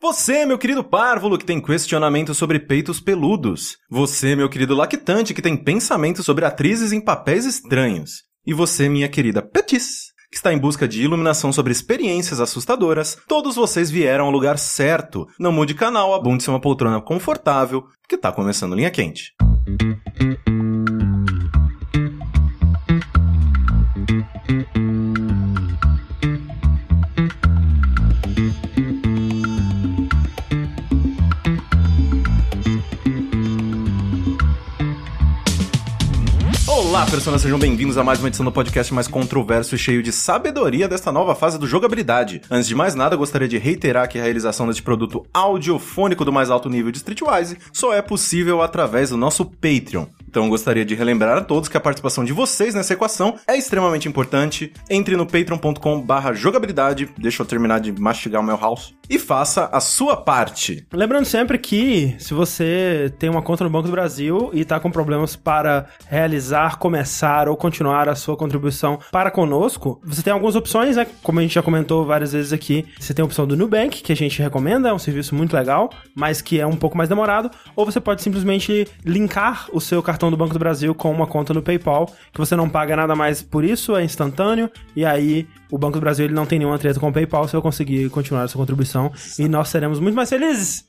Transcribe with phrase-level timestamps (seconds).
[0.00, 3.76] Você, meu querido párvulo, que tem questionamento sobre peitos peludos.
[3.90, 8.22] Você, meu querido lactante, que tem pensamento sobre atrizes em papéis estranhos.
[8.46, 13.18] E você, minha querida Petis, que está em busca de iluminação sobre experiências assustadoras.
[13.26, 15.26] Todos vocês vieram ao lugar certo.
[15.36, 19.32] Não mude canal, abunde-se uma poltrona confortável, que tá começando linha quente.
[36.98, 40.10] Olá, pessoas, sejam bem-vindos a mais uma edição do podcast mais controverso e cheio de
[40.10, 42.42] sabedoria desta nova fase do jogabilidade.
[42.50, 46.50] Antes de mais nada, gostaria de reiterar que a realização deste produto audiofônico do mais
[46.50, 50.06] alto nível de Streetwise só é possível através do nosso Patreon.
[50.28, 54.06] Então gostaria de relembrar a todos que a participação de vocês nessa equação é extremamente
[54.06, 54.72] importante.
[54.90, 59.70] Entre no patreon.com barra jogabilidade, deixa eu terminar de mastigar o meu house, e faça
[59.72, 60.86] a sua parte.
[60.92, 64.90] Lembrando sempre que se você tem uma conta no Banco do Brasil e está com
[64.90, 70.96] problemas para realizar, começar ou continuar a sua contribuição para conosco, você tem algumas opções,
[70.96, 71.06] né?
[71.22, 74.12] Como a gente já comentou várias vezes aqui, você tem a opção do Nubank, que
[74.12, 77.50] a gente recomenda, é um serviço muito legal, mas que é um pouco mais demorado,
[77.74, 81.54] ou você pode simplesmente linkar o seu cartão do Banco do Brasil com uma conta
[81.54, 85.78] no PayPal, que você não paga nada mais por isso, é instantâneo, e aí o
[85.78, 88.44] Banco do Brasil ele não tem nenhuma treta com o PayPal se eu conseguir continuar
[88.44, 90.88] essa contribuição, e nós seremos muito mais felizes.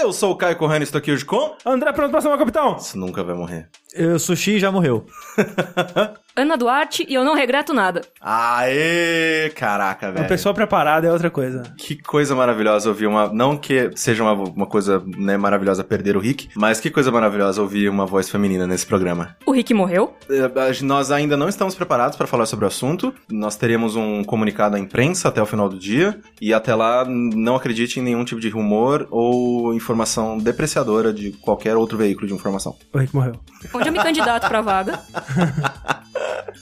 [0.00, 1.54] Eu sou o Caio Corrêa e estou aqui hoje com...
[1.66, 2.76] André, pronto pra cima, capitão!
[2.76, 3.68] Isso nunca vai morrer.
[3.94, 5.04] O sushi já morreu.
[6.34, 8.00] Ana Duarte e eu não regreto nada.
[8.20, 9.50] Aê!
[9.54, 10.22] Caraca, velho.
[10.22, 11.62] Uma pessoa preparada é outra coisa.
[11.76, 13.32] Que coisa maravilhosa ouvir uma.
[13.32, 17.60] Não que seja uma, uma coisa né, maravilhosa perder o Rick, mas que coisa maravilhosa
[17.60, 19.36] ouvir uma voz feminina nesse programa.
[19.46, 20.16] O Rick morreu?
[20.30, 23.14] A- Nós ainda não estamos preparados para falar sobre o assunto.
[23.30, 26.18] Nós teremos um comunicado à imprensa até o final do dia.
[26.40, 31.76] E até lá, não acredite em nenhum tipo de rumor ou informação depreciadora de qualquer
[31.76, 32.74] outro veículo de informação.
[32.92, 33.34] O Rick morreu.
[33.74, 35.00] Onde eu me candidato pra vaga?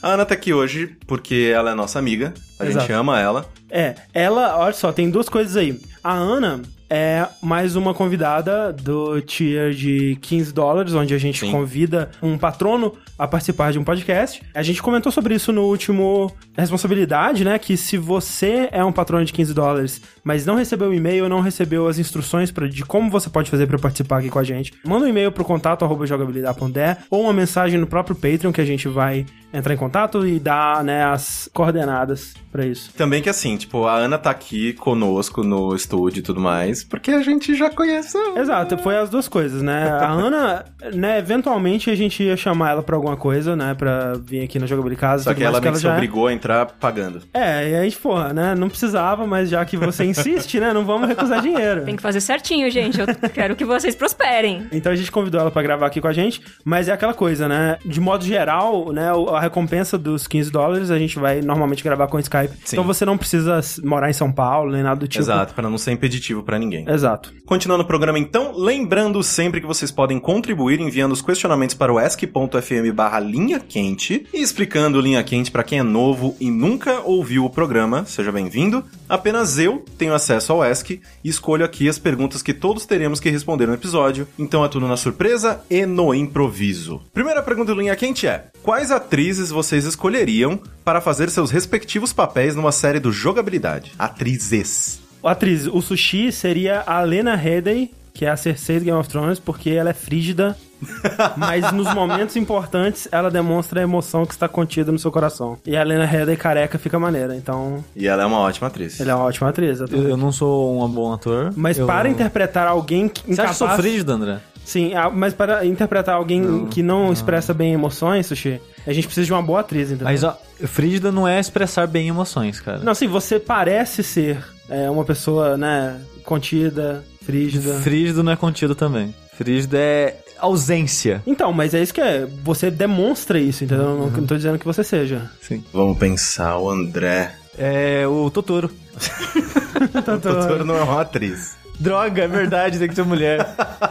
[0.01, 2.33] A Ana tá aqui hoje porque ela é nossa amiga.
[2.59, 2.93] A gente Exato.
[2.93, 3.45] ama ela.
[3.69, 5.79] É, ela, olha só, tem duas coisas aí.
[6.03, 6.61] A Ana
[6.93, 11.49] é mais uma convidada do tier de 15 dólares, onde a gente Sim.
[11.49, 14.43] convida um patrono a participar de um podcast.
[14.53, 17.57] A gente comentou sobre isso no último Responsabilidade, né?
[17.57, 21.39] Que se você é um patrono de 15 dólares, mas não recebeu o e-mail, não
[21.39, 24.73] recebeu as instruções pra, de como você pode fazer pra participar aqui com a gente,
[24.85, 28.65] manda um e-mail pro contato arroba jogabilidade.de ou uma mensagem no próprio Patreon que a
[28.65, 32.91] gente vai entrar em contato e dar, né, as coordenadas pra isso.
[32.93, 37.11] Também que assim, tipo, a Ana tá aqui conosco no estúdio e tudo mais, porque
[37.11, 38.17] a gente já conhece.
[38.17, 38.39] ela.
[38.39, 39.89] Exato, foi as duas coisas, né?
[39.89, 44.43] A Ana, né, eventualmente a gente ia chamar ela pra alguma coisa, né, pra vir
[44.43, 45.23] aqui na Jogabilidade Casa.
[45.23, 45.95] Só que ela que se já é.
[45.95, 47.21] obrigou a entrar pagando.
[47.33, 51.07] É, e aí, porra, né, não precisava, mas já que você insiste, né, não vamos
[51.07, 51.85] recusar dinheiro.
[51.85, 52.99] Tem que fazer certinho, gente.
[52.99, 54.67] Eu quero que vocês prosperem.
[54.71, 57.47] Então a gente convidou ela pra gravar aqui com a gente, mas é aquela coisa,
[57.47, 57.77] né?
[57.85, 59.09] De modo geral, né?
[59.33, 62.53] A recompensa dos 15 dólares a gente vai normalmente gravar com Skype.
[62.63, 62.75] Sim.
[62.75, 65.23] Então você não precisa morar em São Paulo nem nada do tipo.
[65.23, 66.70] Exato, pra não ser impeditivo pra ninguém.
[66.77, 67.33] Exato.
[67.45, 71.99] Continuando o programa então, lembrando sempre que vocês podem contribuir enviando os questionamentos para o
[71.99, 77.43] ask.fm barra linha quente e explicando linha quente para quem é novo e nunca ouviu
[77.43, 78.83] o programa, seja bem-vindo.
[79.09, 83.29] Apenas eu tenho acesso ao ask e escolho aqui as perguntas que todos teremos que
[83.29, 87.01] responder no episódio, então é tudo na surpresa e no improviso.
[87.13, 92.55] Primeira pergunta do linha quente é: quais atrizes vocês escolheriam para fazer seus respectivos papéis
[92.55, 93.91] numa série do jogabilidade?
[93.99, 95.10] Atrizes.
[95.23, 99.07] A atriz, o sushi seria a Lena Headey, que é a Cersei do Game of
[99.07, 100.57] Thrones, porque ela é frígida,
[101.37, 105.57] mas nos momentos importantes ela demonstra a emoção que está contida no seu coração.
[105.65, 108.99] E a Lena Headey careca fica maneira, então E ela é uma ótima atriz.
[108.99, 109.79] ela é uma ótima atriz.
[109.79, 111.53] Eu, eu não sou um bom ator.
[111.55, 111.85] Mas eu...
[111.85, 114.39] para interpretar alguém que Você acha que eu sou incapaz- frígido, André?
[114.63, 119.33] Sim, mas para interpretar alguém que não, expressa bem emoções, Sushi, a gente precisa de
[119.33, 120.05] uma boa atriz, entendeu?
[120.05, 122.77] Mas ó, frígida não é expressar bem emoções, cara.
[122.79, 124.37] Não, assim, você parece ser
[124.71, 127.73] é, uma pessoa, né, contida, frígida.
[127.81, 129.13] Frígido não é contido também.
[129.37, 131.21] Frígido é ausência.
[131.27, 132.25] Então, mas é isso que é.
[132.43, 133.85] Você demonstra isso, entendeu?
[133.85, 135.29] Eu Não, não tô dizendo que você seja.
[135.41, 135.63] Sim.
[135.73, 137.33] Vamos pensar, o André.
[137.57, 138.71] É o Totoro.
[139.81, 141.55] O Totoro não é uma atriz.
[141.79, 143.39] Droga, é verdade, tem que ser mulher.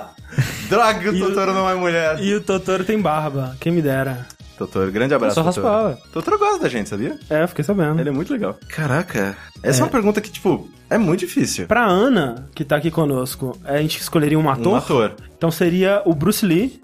[0.70, 2.22] Droga, o E o- Totoro não é mulher.
[2.22, 4.24] E o Totoro tem barba, quem me dera.
[4.60, 5.66] Totoro, grande abraço, Só Totoro.
[5.66, 5.98] raspava.
[6.12, 7.18] Totoro gosta da gente, sabia?
[7.30, 7.98] É, eu fiquei sabendo.
[7.98, 8.58] Ele é muito legal.
[8.68, 11.66] Caraca, essa é, uma pergunta que, tipo, é muito difícil.
[11.66, 14.72] Pra Ana, que tá aqui conosco, a gente escolheria um ator.
[14.74, 15.14] Um ator.
[15.36, 16.78] Então seria o Bruce Lee,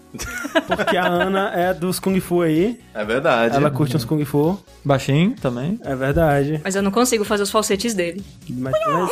[0.66, 2.80] porque a Ana é dos Kung Fu aí.
[2.94, 3.54] É verdade.
[3.54, 4.58] Ela curte uns Kung Fu.
[4.82, 5.78] Baixinho também.
[5.84, 6.60] É verdade.
[6.64, 8.24] Mas eu não consigo fazer os falsetes dele.
[8.48, 9.10] Mas, mas-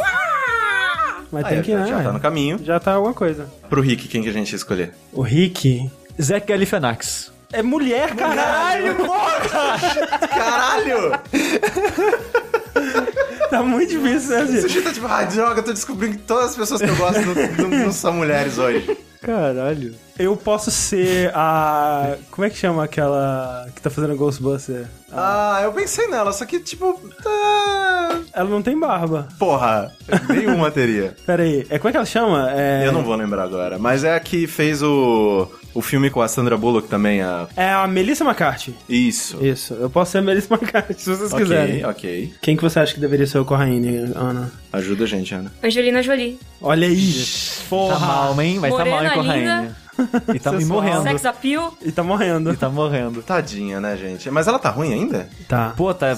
[1.30, 1.86] Mas Ah, tem é, que, já, né?
[1.88, 2.58] já tá no caminho.
[2.64, 3.46] Já tá alguma coisa.
[3.68, 4.94] Pro Rick, quem que a gente ia escolher?
[5.12, 5.90] O Rick
[6.22, 7.33] Zach Galifianakis.
[7.58, 8.96] É mulher, caralho!
[10.28, 11.12] Caralho!
[13.50, 14.60] Tá muito difícil, né, O gente?
[14.62, 17.20] sujeito tá tipo, ah, droga, eu tô descobrindo que todas as pessoas que eu gosto
[17.20, 18.96] não, não- não são mulheres hoje.
[19.20, 19.94] Caralho.
[20.18, 22.16] Eu posso ser a.
[22.30, 24.86] Como é que chama aquela que tá fazendo Ghostbuster?
[25.10, 27.00] Ah, eu pensei nela, só que, tipo.
[27.22, 29.26] tá- Ela não tem barba.
[29.38, 29.90] Porra,
[30.28, 31.16] nenhuma teria.
[31.24, 32.50] Pera aí, é como é que ela chama?
[32.52, 32.86] É...
[32.86, 36.28] Eu não vou lembrar agora, mas é a que fez o, o filme com a
[36.28, 37.48] Sandra Bullock também, a...
[37.56, 38.74] É a Melissa McCarthy.
[38.88, 39.44] Isso.
[39.44, 41.84] Isso, eu posso ser a Melissa McCarthy, se vocês quiserem.
[41.84, 42.34] Ok, ok.
[42.40, 44.52] Quem que você acha que deveria ser o Corraine, Ana?
[44.72, 45.52] Ajuda a gente, Ana.
[45.62, 46.38] Angelina Jolie.
[46.60, 47.24] Olha aí!
[47.68, 47.94] Porra!
[47.94, 48.58] Tá mal, hein?
[48.58, 49.74] Vai tá mal, hein, Corraine?
[50.34, 51.02] E tá me morrendo.
[51.02, 51.76] Sex appeal.
[51.82, 52.52] E tá morrendo.
[52.52, 53.22] E tá morrendo.
[53.22, 54.30] Tadinha, né, gente?
[54.30, 55.28] Mas ela tá ruim ainda?
[55.48, 55.72] Tá.
[55.76, 56.16] Pô, tá.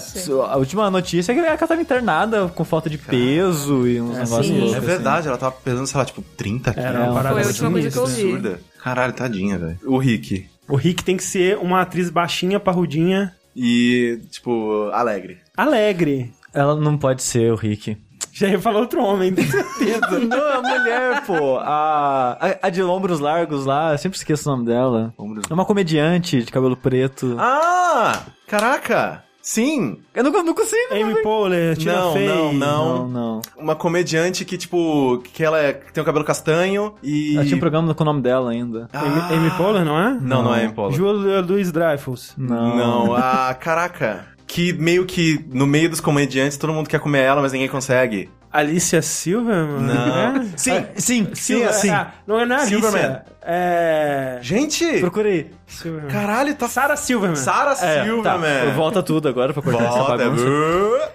[0.49, 4.21] A última notícia é que ela tava internada com falta de peso e uns É,
[4.25, 4.59] negócios sim.
[4.59, 4.75] loucos.
[4.75, 4.87] É assim.
[4.87, 6.89] verdade, ela tava pesando, sei lá, tipo, 30 quilos.
[6.89, 8.05] Era uma parada Foi a última coisa que eu.
[8.05, 8.61] Absurda.
[8.83, 9.79] Caralho, tadinha, velho.
[9.85, 10.47] O Rick.
[10.69, 15.39] O Rick tem que ser uma atriz baixinha, parrudinha, E, tipo, alegre.
[15.57, 16.33] alegre.
[16.53, 17.97] Ela não pode ser o Rick.
[18.39, 20.19] Já ia falar outro homem, tenho certeza.
[20.21, 21.57] Não, é a mulher, pô.
[21.59, 25.15] A, a, a de ombros largos lá, eu sempre esqueço o nome dela.
[25.17, 27.35] Ombros- É uma comediante de cabelo preto.
[27.39, 28.21] Ah!
[28.47, 29.25] Caraca!
[29.41, 29.99] Sim!
[30.13, 30.93] Eu não, não consigo.
[30.93, 32.27] Amy Poehler, Tina Não, Fey.
[32.29, 32.99] não, não.
[32.99, 33.41] Não, não.
[33.57, 37.37] Uma comediante que, tipo, que ela é- que tem o cabelo castanho e...
[37.37, 38.89] Ela tinha um programa com o nome dela ainda.
[38.93, 39.29] Amy, Ah.
[39.33, 40.11] Amy Poehler, não é?
[40.21, 40.97] Não, não é Amy Poehler.
[40.97, 42.35] Julia Louis Dreyfus.
[42.37, 42.77] Não.
[42.77, 44.27] Não, ah, caraca.
[44.57, 48.31] Que meio que no meio dos comediantes todo mundo quer comer ela, mas ninguém consegue.
[48.51, 49.83] Alicia Silverman?
[49.83, 50.37] Não.
[50.51, 50.57] É?
[50.57, 51.91] Sim, Ah, sim, sim, Silver- assim.
[51.91, 52.81] ah, não, não é Alicia.
[52.81, 53.21] Silverman.
[53.43, 54.39] É...
[54.41, 55.01] Gente!
[55.01, 55.51] Procurei.
[55.67, 56.11] Silverman.
[56.11, 56.69] Caralho, tá...
[56.71, 57.37] Sarah Silverman.
[57.37, 58.65] Sarah É, Silverman.
[58.69, 60.17] Tá, volta tudo agora pra cortar essa Volta.
[60.17, 60.43] bagunça.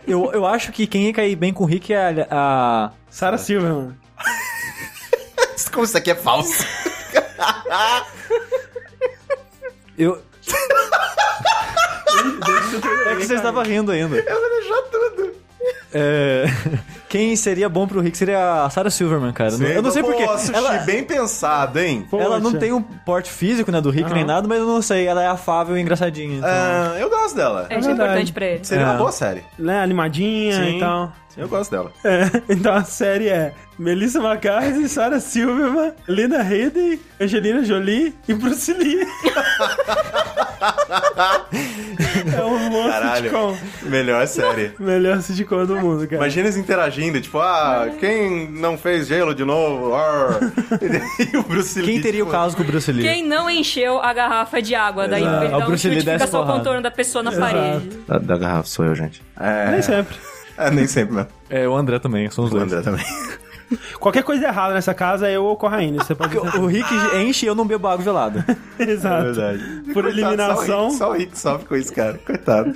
[0.08, 2.28] Eu, eu acho que quem ia cair bem com o Rick é a...
[2.30, 3.98] a- Sarah Silverman.
[5.74, 6.64] Como isso aqui é falso.
[9.98, 10.22] eu...
[13.08, 14.16] é que você estava rindo ainda.
[14.18, 15.32] Eu vou deixar tudo.
[15.94, 16.46] É...
[17.10, 19.52] Quem seria bom pro Rick seria a Sarah Silverman, cara.
[19.52, 20.24] eu não sei porquê.
[20.54, 22.08] Ela, bem pensado, hein?
[22.14, 22.58] ela não Poxa.
[22.60, 24.28] tem um porte físico, né, do Rick nem Aham.
[24.34, 25.06] nada, mas eu não sei.
[25.06, 26.38] Ela é afável e engraçadinha.
[26.38, 26.50] Então...
[26.50, 27.68] Ah, eu gosto dela.
[27.70, 28.64] É, isso é importante pra ele.
[28.64, 28.88] Seria É.
[28.88, 29.44] uma boa série.
[29.60, 30.78] Né, animadinha Sim.
[30.78, 31.12] e tal.
[31.38, 31.92] Eu gosto dela.
[32.04, 38.74] É, então a série é Melissa McCarthy, Sarah Silverman, Lena Headey, Angelina Jolie e Bruce
[38.74, 39.02] Lee.
[42.36, 43.24] é um bom Caralho.
[43.24, 43.58] sitcom.
[43.84, 44.74] Melhor série.
[44.80, 46.18] Melhor sitcom do mundo, cara.
[46.18, 49.94] Imagina eles interagindo, tipo, ah, quem não fez gelo de novo?
[51.34, 51.94] E o Bruce Lee.
[51.94, 53.04] Quem teria o tipo, caso com o Bruce Lee?
[53.04, 55.46] Quem não encheu a garrafa de água, daí Exato.
[55.46, 57.54] ele O um Bruce Lee fica só o contorno da pessoa na Exato.
[57.54, 57.90] parede.
[58.08, 59.22] Da, da garrafa sou eu, gente.
[59.40, 60.16] É, Nem sempre.
[60.68, 61.30] É, nem sempre mesmo.
[61.50, 62.72] É, o André também, são os O dois.
[62.72, 63.06] André também.
[64.00, 65.98] Qualquer coisa errada nessa casa é eu ou Corraine.
[65.98, 68.46] Você pode O Rick enche e eu não bebo água gelada.
[68.78, 69.28] Exato.
[69.28, 69.64] É verdade.
[69.94, 70.92] Por Coitado, eliminação.
[70.92, 72.20] Só o, Rick, só o Rick sofre com isso, cara.
[72.26, 72.76] Coitado.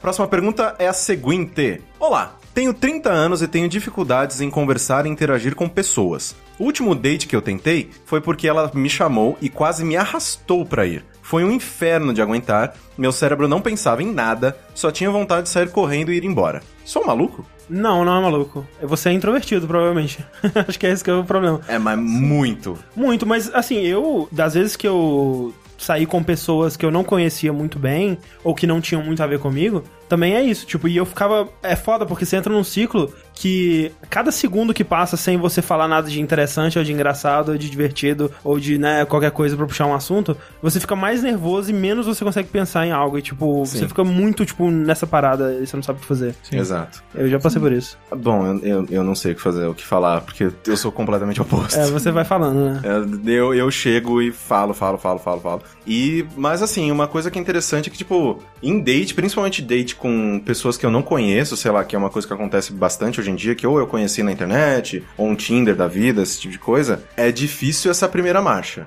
[0.00, 1.82] Próxima pergunta é a seguinte.
[1.98, 6.34] Olá, tenho 30 anos e tenho dificuldades em conversar e interagir com pessoas.
[6.58, 10.64] O último date que eu tentei foi porque ela me chamou e quase me arrastou
[10.64, 11.04] pra ir.
[11.32, 15.48] Foi um inferno de aguentar, meu cérebro não pensava em nada, só tinha vontade de
[15.48, 16.62] sair correndo e ir embora.
[16.84, 17.42] Sou um maluco?
[17.70, 18.66] Não, não é maluco.
[18.82, 20.22] Você é introvertido, provavelmente.
[20.68, 21.62] Acho que é esse que é o problema.
[21.66, 22.78] É, mas muito.
[22.94, 25.54] Muito, mas assim, eu, das vezes que eu
[25.84, 29.26] saí com pessoas que eu não conhecia muito bem, ou que não tinham muito a
[29.26, 30.66] ver comigo, também é isso.
[30.66, 31.48] Tipo, e eu ficava.
[31.62, 35.88] É foda, porque você entra num ciclo que cada segundo que passa sem você falar
[35.88, 39.66] nada de interessante, ou de engraçado, ou de divertido, ou de, né, qualquer coisa pra
[39.66, 43.18] puxar um assunto, você fica mais nervoso e menos você consegue pensar em algo.
[43.18, 43.78] E, tipo, Sim.
[43.78, 46.34] você fica muito, tipo, nessa parada e você não sabe o que fazer.
[46.52, 47.02] Exato.
[47.14, 47.96] Eu já passei por isso.
[48.14, 50.92] Bom, eu, eu, eu não sei o que fazer, o que falar, porque eu sou
[50.92, 51.78] completamente oposto.
[51.78, 52.82] É, você vai falando, né?
[52.92, 55.62] É, Eu, eu chego e falo, falo, falo, falo, falo.
[55.86, 59.96] E, mas assim, uma coisa que é interessante é que, tipo, em date, principalmente date
[59.96, 63.20] com pessoas que eu não conheço, sei lá, que é uma coisa que acontece bastante
[63.20, 66.40] hoje em dia, que ou eu conheci na internet, ou um Tinder da vida, esse
[66.40, 68.86] tipo de coisa, é difícil essa primeira marcha.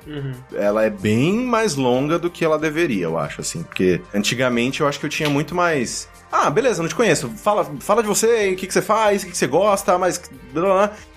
[0.56, 4.88] Ela é bem mais longa do que ela deveria, eu acho, assim, porque antigamente eu
[4.88, 6.08] acho que eu tinha muito mais.
[6.38, 7.30] Ah, beleza, não te conheço.
[7.30, 10.22] Fala, fala de você, o que, que você faz, o que, que você gosta, mas.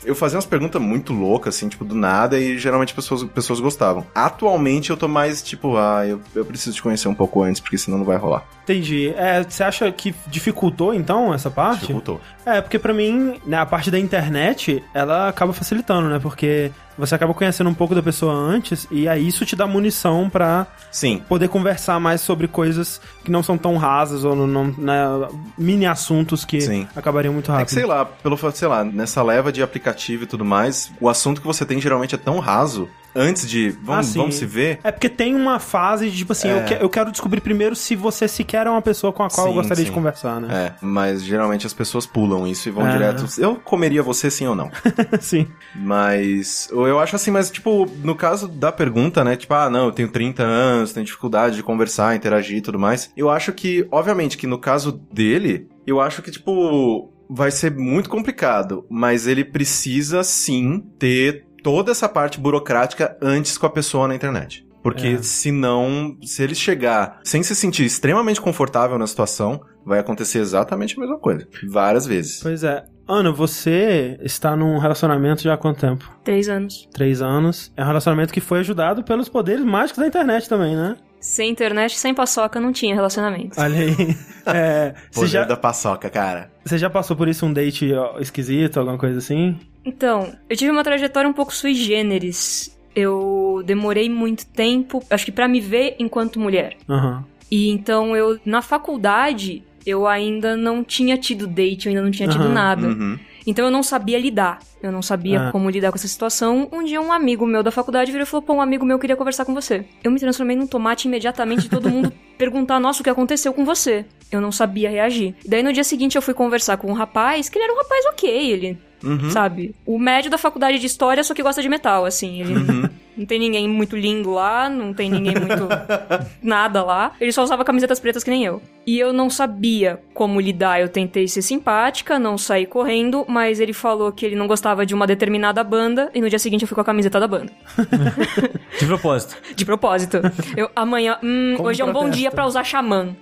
[0.05, 4.07] Eu fazia umas perguntas muito loucas, assim, tipo, do nada, e geralmente pessoas, pessoas gostavam.
[4.15, 7.77] Atualmente eu tô mais, tipo, ah, eu, eu preciso te conhecer um pouco antes, porque
[7.77, 8.47] senão não vai rolar.
[8.63, 9.13] Entendi.
[9.17, 11.81] É, você acha que dificultou, então, essa parte?
[11.81, 12.21] Dificultou.
[12.57, 16.19] É, porque pra mim, né, a parte da internet, ela acaba facilitando, né?
[16.19, 20.29] Porque você acaba conhecendo um pouco da pessoa antes e aí isso te dá munição
[20.31, 21.23] pra Sim.
[21.29, 25.87] poder conversar mais sobre coisas que não são tão rasas ou não, não né, mini
[25.87, 26.89] assuntos que Sim.
[26.97, 27.67] acabariam muito É rápido.
[27.69, 31.09] que, sei lá, pelo fato, sei lá, nessa leva de aplicativo e tudo mais, o
[31.09, 32.89] assunto que você tem geralmente é tão raso.
[33.15, 33.71] Antes de.
[33.75, 34.19] Ah, Vamos, sim.
[34.19, 34.79] vamos se ver.
[34.85, 36.63] É porque tem uma fase de, tipo assim, eu, É.
[36.65, 39.53] que- eu quero descobrir primeiro se você sequer é uma pessoa com a qual eu
[39.53, 39.91] Sim, gostaria sim.
[39.91, 40.49] de conversar, né?
[40.67, 42.93] É, mas geralmente as pessoas pulam isso e vão É.
[42.93, 43.25] direto.
[43.39, 44.71] Eu comeria você sim ou não.
[45.21, 45.47] sim.
[45.75, 49.37] Mas eu acho assim, mas tipo, no caso da pergunta, né?
[49.37, 53.11] Tipo, ah, não, eu tenho 30 anos, tenho dificuldade de conversar, interagir e tudo mais.
[53.17, 58.09] Eu acho que, obviamente, que no caso dele, eu acho que, tipo, vai ser muito
[58.09, 64.15] complicado, mas ele precisa sim ter toda essa parte burocrática antes com a pessoa na
[64.15, 64.67] internet.
[64.83, 65.23] Porque É.
[65.23, 71.01] senão, se ele chegar sem se sentir extremamente confortável na situação, vai acontecer exatamente a
[71.01, 71.47] mesma coisa.
[71.69, 72.41] Várias vezes.
[72.43, 72.85] Pois é.
[73.07, 76.11] Ana, você está num relacionamento já há quanto tempo?
[76.25, 76.89] Três anos.
[76.95, 77.71] Três anos.
[77.77, 80.97] É um relacionamento que foi ajudado pelos poderes mágicos da internet também, né?
[81.21, 83.61] Sem internet, sem paçoca, não tinha relacionamento.
[83.61, 83.95] Olha aí.
[84.51, 86.51] É, você, Poder já, da paçoca, cara.
[86.65, 89.59] você já passou por isso, um date esquisito, alguma coisa assim?
[89.85, 92.75] Então, eu tive uma trajetória um pouco sui generis.
[92.97, 96.79] Eu demorei muito tempo, acho que pra me ver enquanto mulher.
[96.89, 97.25] Aham.
[97.51, 102.29] E então eu, na faculdade, eu ainda não tinha tido date, eu ainda não tinha
[102.29, 102.89] tido nada.
[102.89, 103.19] Uhum.
[103.49, 104.59] Então eu não sabia lidar.
[104.83, 105.53] Eu não sabia Ah.
[105.53, 106.69] como lidar com essa situação.
[106.71, 109.17] Um dia um amigo meu da faculdade virou e falou: Pô, um amigo meu queria
[109.17, 109.85] conversar com você.
[110.05, 113.65] Eu me transformei num tomate imediatamente e todo mundo perguntar: Nossa, o que aconteceu com
[113.65, 114.05] você?
[114.31, 115.35] Eu não sabia reagir.
[115.47, 118.05] Daí no dia seguinte eu fui conversar com um rapaz, que ele era um rapaz
[118.07, 118.79] ok, ele.
[119.03, 119.31] Uhum.
[119.31, 119.75] Sabe?
[119.87, 122.41] O médio da faculdade de história, só que gosta de metal, assim.
[122.43, 122.89] Ele Uhum.
[123.19, 125.69] Não tem ninguém muito lindo lá, não tem ninguém muito.
[126.41, 127.13] nada lá.
[127.21, 128.63] Ele só usava camisetas pretas que nem eu.
[128.87, 130.81] E eu não sabia como lidar.
[130.81, 134.95] Eu tentei ser simpática, não saí correndo, mas ele falou que ele não gostava de
[134.95, 137.53] uma determinada banda e no dia seguinte eu fui com a camiseta da banda.
[138.79, 139.37] De propósito.
[139.57, 140.21] De propósito.
[140.57, 143.17] Eu, amanhã, hum, hoje é um bom dia pra usar xamã.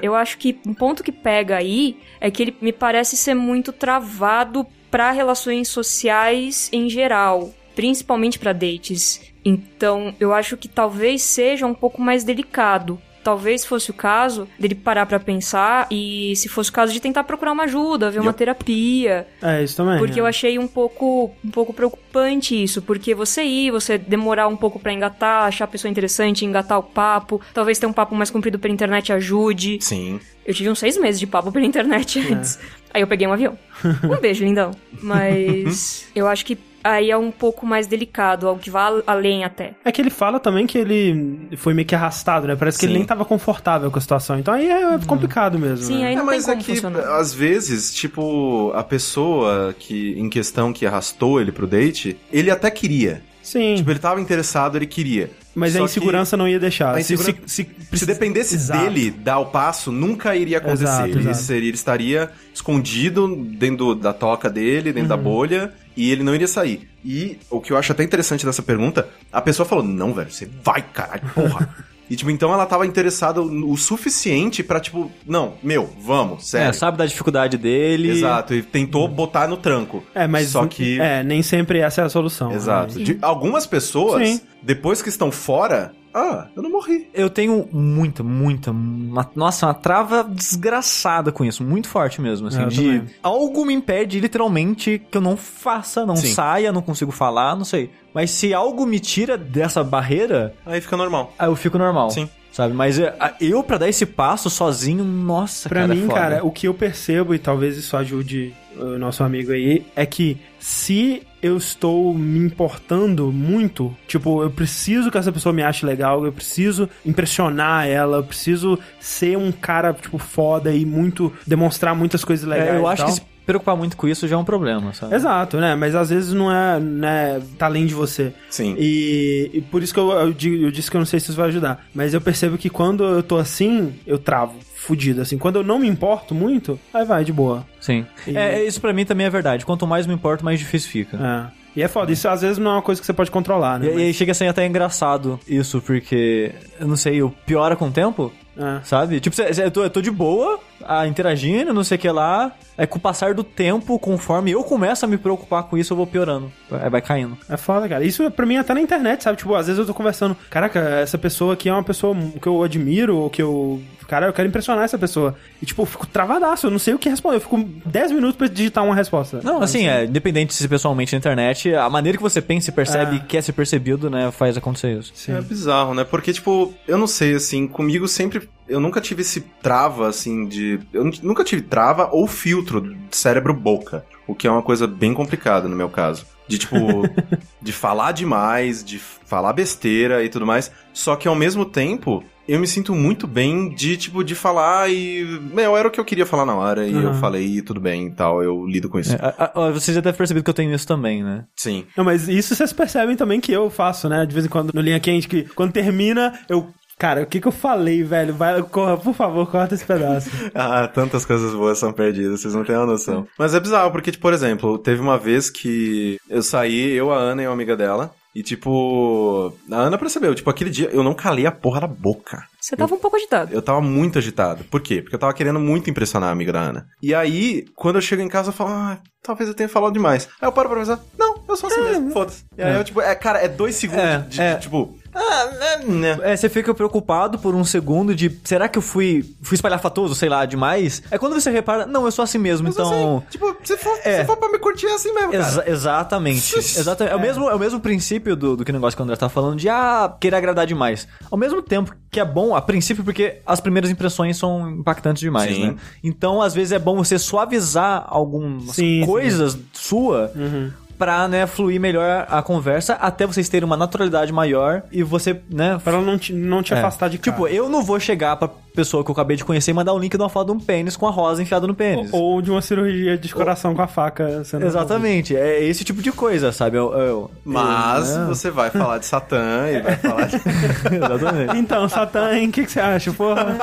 [0.00, 3.72] Eu acho que um ponto que pega aí é que ele me parece ser muito
[3.72, 9.20] travado pra relações sociais em geral, principalmente pra dates.
[9.44, 13.00] Então, eu acho que talvez seja um pouco mais delicado.
[13.22, 17.22] Talvez fosse o caso dele parar pra pensar e, se fosse o caso, de tentar
[17.22, 19.28] procurar uma ajuda, ver uma terapia.
[19.40, 19.96] É, isso também.
[19.98, 20.22] Porque é.
[20.22, 24.80] eu achei um pouco, um pouco preocupante isso, porque você ir, você demorar um pouco
[24.80, 28.58] pra engatar, achar a pessoa interessante, engatar o papo, talvez ter um papo mais comprido
[28.58, 29.78] pela internet ajude.
[29.80, 30.18] Sim.
[30.44, 32.32] Eu tive uns seis meses de papo pela internet É.
[32.32, 32.58] antes.
[32.92, 33.56] Aí eu peguei um avião.
[34.02, 34.72] Um beijo, lindão.
[35.00, 36.58] Mas eu acho que
[36.92, 39.74] aí é um pouco mais delicado, algo que vai além até.
[39.84, 42.56] É que ele fala também que ele foi meio que arrastado, né?
[42.56, 42.98] Parece que ele Sim.
[42.98, 44.38] nem tava confortável com a situação.
[44.38, 45.84] Então aí é complicado mesmo.
[45.84, 46.06] Sim, né?
[46.08, 47.16] aí É, não mas tem é como que, funcionar.
[47.18, 52.70] às vezes, tipo, a pessoa que em questão que arrastou ele pro date, ele até
[52.70, 53.22] queria.
[53.42, 55.30] Sim, Tipo, ele tava interessado, ele queria.
[55.54, 57.00] mas Só a insegurança não ia deixar.
[57.02, 58.84] Se- se, se, Se dependesse Exato.
[58.84, 60.82] dele dar o passo, nunca iria acontecer.
[60.84, 61.36] Exato, ele, exato.
[61.38, 65.22] Seria, ele estaria escondido dentro da toca dele, dentro da Uhum.
[65.22, 66.88] bolha, e ele não iria sair.
[67.04, 70.48] E o que eu acho até interessante dessa pergunta, a pessoa falou: Não, velho, você
[70.62, 71.68] vai, caralho, porra.
[72.10, 76.70] E, tipo, então ela tava interessada o suficiente pra, tipo, não, meu, vamos, sério.
[76.70, 78.08] É, sabe da dificuldade dele.
[78.08, 80.02] Exato, e tentou botar no tranco.
[80.14, 80.98] É, mas Só que.
[80.98, 82.50] é, nem sempre essa é a solução.
[82.50, 82.98] Exato.
[82.98, 83.04] né?
[83.04, 84.40] De algumas pessoas, Sim.
[84.62, 87.08] depois que estão fora, ah, eu não morri.
[87.14, 92.62] Eu tenho muita, muita, uma- nossa, uma trava desgraçada com isso, muito forte mesmo, assim,
[92.62, 93.04] É, de também.
[93.22, 96.32] algo me impede literalmente que eu não faça, não Sim.
[96.32, 97.90] saia, não consigo falar, não sei.
[98.12, 101.32] Mas se algo me tira dessa barreira, Aí fica normal.
[101.38, 102.10] aí eu fico normal.
[102.10, 102.28] Sim.
[102.52, 102.74] Sabe?
[102.74, 106.14] Mas é, a- eu, pra dar esse passo sozinho, nossa, Pra cara, é mim, foda.
[106.14, 110.36] cara, o que eu percebo, e talvez isso ajude o nosso amigo aí, é que
[110.58, 116.24] se eu estou me importando muito, tipo, eu preciso que essa pessoa me ache legal,
[116.24, 121.32] eu preciso impressionar ela, eu preciso ser um cara, tipo, foda e muito.
[121.46, 122.70] demonstrar muitas coisas legais.
[122.70, 123.06] É, eu e acho tal.
[123.06, 125.14] que se preocupar muito com isso já é um problema, sabe?
[125.14, 125.74] Exato, né?
[125.74, 128.32] Mas às vezes não é, né, tá além de você.
[128.50, 128.74] Sim.
[128.78, 131.30] E, e por isso que eu, eu, digo- eu disse que eu não sei se
[131.30, 131.86] isso vai ajudar.
[131.94, 134.54] Mas eu percebo que quando eu tô assim, eu travo.
[134.80, 135.36] Fudido, assim.
[135.36, 137.66] Quando eu não me importo muito, aí vai, de boa.
[137.80, 138.06] Sim.
[138.26, 139.66] E- É, isso pra mim também é verdade.
[139.66, 141.16] Quanto mais me importo, mais difícil fica.
[141.54, 141.58] É.
[141.76, 142.10] E é foda.
[142.10, 143.86] Isso às vezes não é uma coisa que você pode controlar, né?
[143.88, 147.76] E, e aí chega a ser até engraçado isso, porque, eu não sei, eu piora
[147.76, 148.32] com o tempo.
[148.60, 148.80] É.
[148.82, 149.20] Sabe?
[149.20, 152.10] Tipo, cê- cê- eu, tô, eu tô de boa, ah, interagindo, não sei o que
[152.10, 152.50] lá.
[152.76, 155.96] É com o passar do tempo, conforme eu começo a me preocupar com isso, eu
[155.96, 156.50] vou piorando.
[156.68, 157.38] Vai, vai caindo.
[157.48, 158.04] É foda, cara.
[158.04, 159.38] Isso pra mim até na internet, sabe?
[159.38, 162.60] Tipo, às vezes eu tô conversando, caraca, essa pessoa aqui é uma pessoa que eu
[162.64, 163.80] admiro, ou que eu.
[164.08, 165.36] Cara, eu quero impressionar essa pessoa.
[165.62, 167.36] E, tipo, eu fico travadaço, eu não sei o que responder.
[167.36, 169.40] Eu fico 10 minutos pra digitar uma resposta.
[169.44, 173.12] Não, assim, é, independente se pessoalmente na internet, a maneira que você pensa e percebe
[173.12, 173.18] É.
[173.18, 175.12] e quer ser percebido, né, faz acontecer isso.
[175.14, 175.32] Sim.
[175.36, 176.04] É bizarro, né?
[176.04, 178.48] Porque, tipo, eu não sei, assim, comigo sempre.
[178.68, 180.78] Eu nunca tive esse trava, assim, de.
[180.92, 184.04] Eu nu- nunca tive trava ou filtro cérebro-boca.
[184.26, 186.26] O que é uma coisa bem complicada no meu caso.
[186.46, 186.76] De, tipo,
[187.60, 190.70] de falar demais, de falar besteira e tudo mais.
[190.92, 192.22] Só que ao mesmo tempo.
[192.48, 195.22] Eu me sinto muito bem de, tipo, de falar e.
[195.52, 197.14] Meu, era o que eu queria falar na hora e eu Uhum.
[197.14, 198.42] falei e tudo bem e tal.
[198.42, 199.14] Eu lido com isso.
[199.14, 201.44] É, a- a- você já deve ter percebido que eu tenho isso também, né?
[201.54, 201.84] Sim.
[201.96, 204.24] Não, mas isso vocês percebem também que eu faço, né?
[204.24, 206.68] De vez em quando no linha quente, que quando termina, eu.
[206.98, 208.34] Cara, o que que eu falei, velho?
[208.34, 210.28] Vai, corra, por favor, corta esse pedaço.
[210.52, 213.24] Ah, tantas coisas boas são perdidas, vocês não têm uma noção.
[213.38, 217.16] Mas é bizarro, porque, tipo, por exemplo, teve uma vez que eu saí, eu, a
[217.16, 221.12] Ana e uma amiga dela, e, tipo, a Ana percebeu, tipo, aquele dia eu não
[221.12, 222.44] calei a porra da boca.
[222.60, 223.52] Você tava um pouco agitado.
[223.52, 224.62] Eu tava muito agitado.
[224.64, 225.00] Por quê?
[225.02, 226.86] Porque eu tava querendo muito impressionar a amiga da Ana.
[227.02, 230.28] E aí, quando eu chego em casa, eu falo, ah, talvez eu tenha falado demais.
[230.40, 232.44] Aí eu paro pra pensar, não, eu sou assim mesmo, foda-se.
[232.56, 234.54] E aí eu, tipo, é, cara, é dois segundos É, de, de, é.
[234.56, 236.18] tipo, ah, né, né.
[236.22, 240.28] É, você fica preocupado por um segundo de será que eu fui, fui espalhafatoso, sei
[240.28, 241.02] lá, demais?
[241.10, 243.16] É quando você repara, não, eu sou assim mesmo, sou então.
[243.18, 244.24] assim, tipo, se for, É.
[244.24, 245.44] for pra me curtir, é assim mesmo, cara.
[245.44, 246.58] Exa- exatamente.
[246.58, 247.12] exatamente.
[247.12, 247.16] É.
[247.16, 249.28] o mesmo, é o mesmo princípio do, do que o negócio que o André tá
[249.28, 251.08] falando de ah, querer agradar demais.
[251.30, 255.54] Ao mesmo tempo que é bom, a princípio, porque as primeiras impressões são impactantes demais,
[255.54, 255.66] Sim.
[255.68, 255.76] né?
[256.02, 260.70] Então, às vezes, é bom você suavizar algumas Sim, coisas sua Uhum.
[260.98, 265.78] Pra, né, fluir melhor a conversa, até vocês terem uma naturalidade maior e você, né,
[265.84, 266.78] Pra ela não te, não te é.
[266.78, 267.34] afastar de cara.
[267.36, 269.98] Tipo, eu não vou chegar pra pessoa que eu acabei de conhecer e mandar um
[269.98, 272.12] link de uma foto de um pênis com a rosa enfiada no pênis.
[272.12, 274.44] Ou, ou de uma cirurgia de coração com a faca.
[274.44, 276.76] sendo Exatamente, é esse tipo de coisa, sabe?
[276.76, 278.26] Eu, eu- Mas eu- né?
[278.26, 280.36] você vai falar de Satã e vai falar de...
[280.94, 281.56] Exatamente.
[281.56, 282.48] Então, Satã, hein?
[282.48, 283.12] O que, que você acha?
[283.12, 283.56] Porra,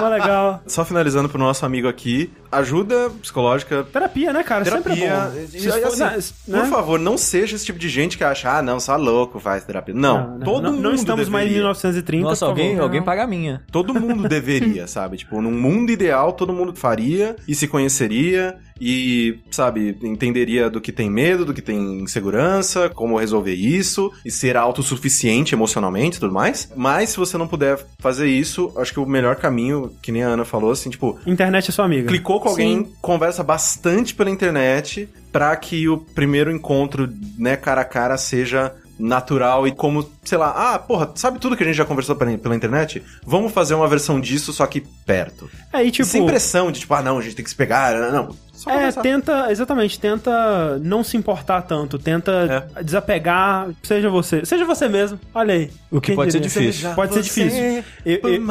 [0.00, 0.62] mó legal.
[0.66, 3.84] Só finalizando pro nosso amigo aqui, ajuda psicológica.
[3.92, 4.64] Terapia, né, cara?
[4.64, 5.30] Sempre é Terapia.
[5.30, 5.58] bom.
[5.58, 6.60] E, assim, né?
[6.60, 9.62] Por favor, não seja esse tipo de gente que acha, ah, não, só louco faz
[9.64, 9.94] terapia.
[9.94, 11.56] Não, todo não, mundo não estamos mais em deveria.
[11.58, 12.24] 1930.
[12.28, 12.82] Nossa, alguém, favor.
[12.84, 13.62] alguém paga a minha.
[13.70, 14.53] Todo mundo deveria,
[14.86, 15.16] sabe?
[15.16, 20.90] Tipo, num mundo ideal, todo mundo faria e se conheceria e, sabe, entenderia do que
[20.90, 26.34] tem medo, do que tem insegurança, como resolver isso e ser autossuficiente emocionalmente e tudo
[26.34, 26.70] mais.
[26.74, 30.28] Mas se você não puder fazer isso, acho que o melhor caminho, que nem a
[30.28, 32.08] Ana falou, assim, tipo, Internet é sua amiga.
[32.08, 32.92] clicou com alguém, Sim.
[33.00, 39.66] conversa bastante pela internet pra que o primeiro encontro, né, cara a cara seja natural
[39.66, 43.02] e como, sei lá, ah, porra, sabe tudo que a gente já conversou pela, internet?
[43.26, 45.50] Vamos fazer uma versão disso, só que perto.
[45.72, 46.06] Aí, tipo.
[46.08, 48.36] Sem pressão de tipo, ah, não, a gente tem que se pegar, não, não.
[48.54, 49.02] Só É, conversar.
[49.02, 55.54] tenta, exatamente, tenta não se importar tanto, tenta desapegar, seja você, seja você mesmo, olha
[55.54, 55.70] aí.
[55.90, 56.70] O que pode ser diria?
[56.70, 56.94] difícil.
[56.94, 57.84] Pode ser difícil.
[58.06, 58.42] Eu- eu-.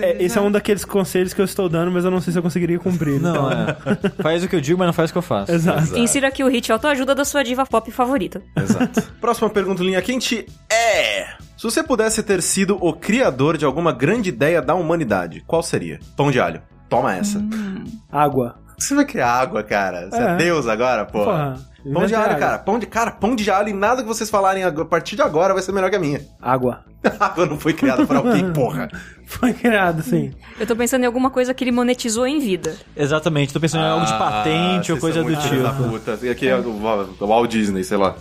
[0.00, 2.38] É, esse é um daqueles conselhos que eu estou dando, mas eu não sei se
[2.38, 3.18] eu conseguiria cumprir.
[3.20, 4.22] Não, então- é.
[4.22, 5.50] Faz o que eu digo, mas não faz o que eu faço.
[5.50, 5.78] Exato.
[5.80, 5.98] Exato.
[5.98, 8.42] Insira aqui o hit autoajuda da sua diva pop favorita.
[8.54, 9.02] Exato.
[9.20, 11.07] Próxima pergunta, linha quente é...
[11.56, 15.98] Se você pudesse ter sido o criador de alguma grande ideia da humanidade, qual seria?
[16.16, 16.62] Pão de alho.
[16.88, 17.42] Toma essa.
[18.10, 18.56] Água.
[18.78, 20.08] Você vai criar água, cara?
[20.08, 20.36] Você é, É.
[20.36, 21.24] Deus agora, porra.
[21.24, 21.68] Porra.
[21.92, 22.38] Pão de alho, água.
[22.38, 22.58] cara.
[22.58, 25.52] Pão de, cara, pão de alho e nada que vocês falarem a partir de agora
[25.54, 26.20] vai ser melhor que a minha.
[26.40, 26.84] Água.
[27.18, 28.88] água não foi criada por alguém, porra.
[29.26, 30.32] Foi criado, sim.
[30.60, 32.74] Eu tô pensando em alguma coisa que ele monetizou em vida.
[32.96, 35.70] Exatamente, tô pensando em algo de patente ou Ah, coisa são do muito filhos da
[35.72, 35.88] tipo.
[35.88, 36.18] puta.
[36.22, 38.16] E aqui é o Walt Disney, sei lá.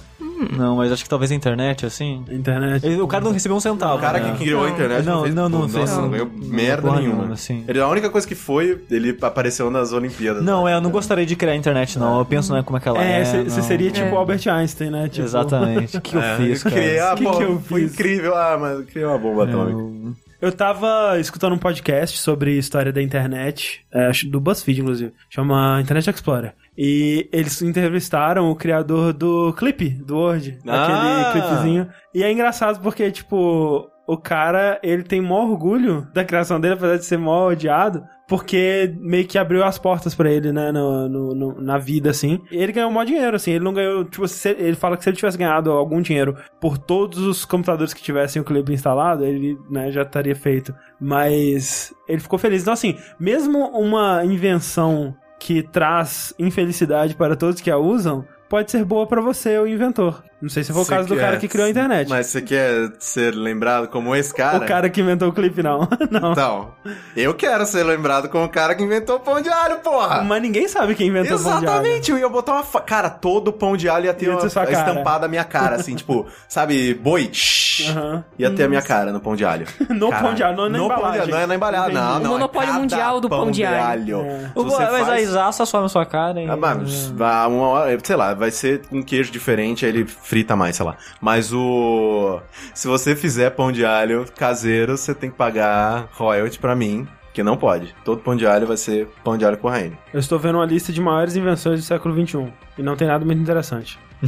[0.58, 2.24] Não, mas acho que talvez a internet, assim.
[2.30, 2.86] Internet.
[2.86, 3.98] Ele- O cara não recebeu um centavo.
[3.98, 4.32] O cara né?
[4.34, 7.16] que criou a internet Não, fez, não, não Nossa, fez- não ganhou merda porra nenhuma.
[7.18, 7.64] nenhuma, assim.
[7.68, 10.44] Ele, a única coisa que foi, ele apareceu nas Olimpíadas.
[10.44, 12.20] Não, é, eu não gostaria de criar a internet, não.
[12.20, 13.22] Eu penso, né, como é que ela é.
[13.22, 13.50] É, você não.
[13.64, 14.12] seria tipo É.
[14.16, 15.10] Albert Einstein, né?
[15.10, 15.98] Tipo, Exatamente.
[15.98, 17.12] O que eu É, fiz, eu criei, cara?
[17.12, 17.94] ah, Que pô, que eu foi fiz?
[17.94, 18.36] incrível.
[18.36, 19.72] Ah, mas eu criei uma bomba atômica.
[19.80, 25.12] Eu- Eu tava escutando um podcast sobre história da internet, é, acho do BuzzFeed, inclusive,
[25.32, 26.54] chama Internet Explorer.
[26.78, 30.84] E eles entrevistaram o criador do clipe, do Word, Ah!
[30.84, 31.88] aquele clipezinho.
[32.14, 36.98] E é engraçado porque, tipo, o cara, ele tem maior orgulho da criação dele, apesar
[36.98, 41.34] de ser mó odiado, porque meio que abriu as portas pra ele, né, no, no-
[41.34, 42.40] no- na vida, assim.
[42.52, 45.10] E ele ganhou mó dinheiro, assim, ele não ganhou, tipo, se- ele fala que se
[45.10, 49.58] ele tivesse ganhado algum dinheiro por todos os computadores que tivessem o clipe instalado, ele,
[49.70, 50.76] né, já estaria feito.
[51.00, 52.62] Mas ele ficou feliz.
[52.62, 58.84] Então, assim, mesmo uma invenção que traz infelicidade para todos que a usam, pode ser
[58.84, 60.24] boa pra você, o inventor.
[60.42, 62.08] Não sei se foi o caso do quer- cara que criou a internet.
[62.10, 64.58] Mas você quer ser lembrado como esse cara?
[64.64, 65.88] O cara que inventou o clipe, não.
[66.12, 66.32] não.
[66.34, 66.72] Então,
[67.16, 70.22] eu quero ser lembrado como o cara que inventou o pão de alho, porra!
[70.24, 71.66] Mas ninguém sabe quem inventou o pão de alho.
[71.66, 72.64] Exatamente, eu ia botar uma.
[72.64, 75.76] fa- Cara, todo pão de alho ia ter Ia uma ter estampada a minha cara,
[75.76, 77.30] assim, tipo, sabe, boi?
[77.34, 78.24] shhh, Aham.
[78.38, 79.66] Ia ter a minha cara no pão de alho.
[79.90, 80.28] No Caralho.
[80.28, 81.22] pão de alho, não na no Pão de embalagem.
[81.22, 82.24] alho, não é na embalagem, não, Entendi.
[82.24, 82.32] não.
[82.32, 84.22] O é monopólio cada mundial do pão de alho.
[84.22, 84.40] É.
[84.48, 86.48] Se você mas faz- a Isaça some na sua cara e...
[86.48, 90.56] Ah, mas, ah, uma hora, sei lá, vai ser um queijo diferente, aí ele frita
[90.56, 90.98] mais, sei lá.
[91.22, 92.40] Mas o.
[92.74, 97.42] Se você fizer pão de alho caseiro, você tem que pagar royalty pra mim, que
[97.42, 97.96] não pode.
[98.04, 99.98] Todo pão de alho vai ser pão de alho com Raine.
[100.14, 102.52] Eu estou vendo uma lista de maiores invenções do século XXI.
[102.78, 103.98] E não tem nada muito interessante.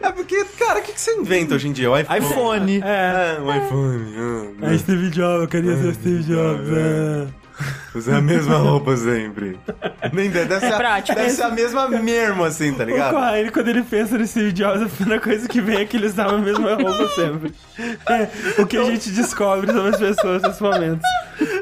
[0.00, 1.90] É porque, cara, o que, que você inventa hoje em dia?
[1.90, 2.18] O iPhone.
[2.18, 2.82] iPhone.
[2.84, 3.36] É.
[3.36, 4.56] É, um iPhone.
[4.62, 6.68] ah, É Steve Jobs, eu queria ser Steve Jobs.
[7.94, 7.98] É.
[7.98, 9.58] Usar a mesma roupa sempre.
[10.12, 11.18] Nem deve, deve, É ser, a- prático.
[11.18, 13.14] deve ser a mesma mesmo, assim, tá O ligado?
[13.14, 16.36] Corraine, quando ele pensa Steve Jobs, a primeira coisa que vem é que eles davam
[16.36, 17.52] a mesma roupa sempre.
[18.08, 21.00] É, o que a gente descobre sobre as pessoas nesse momento.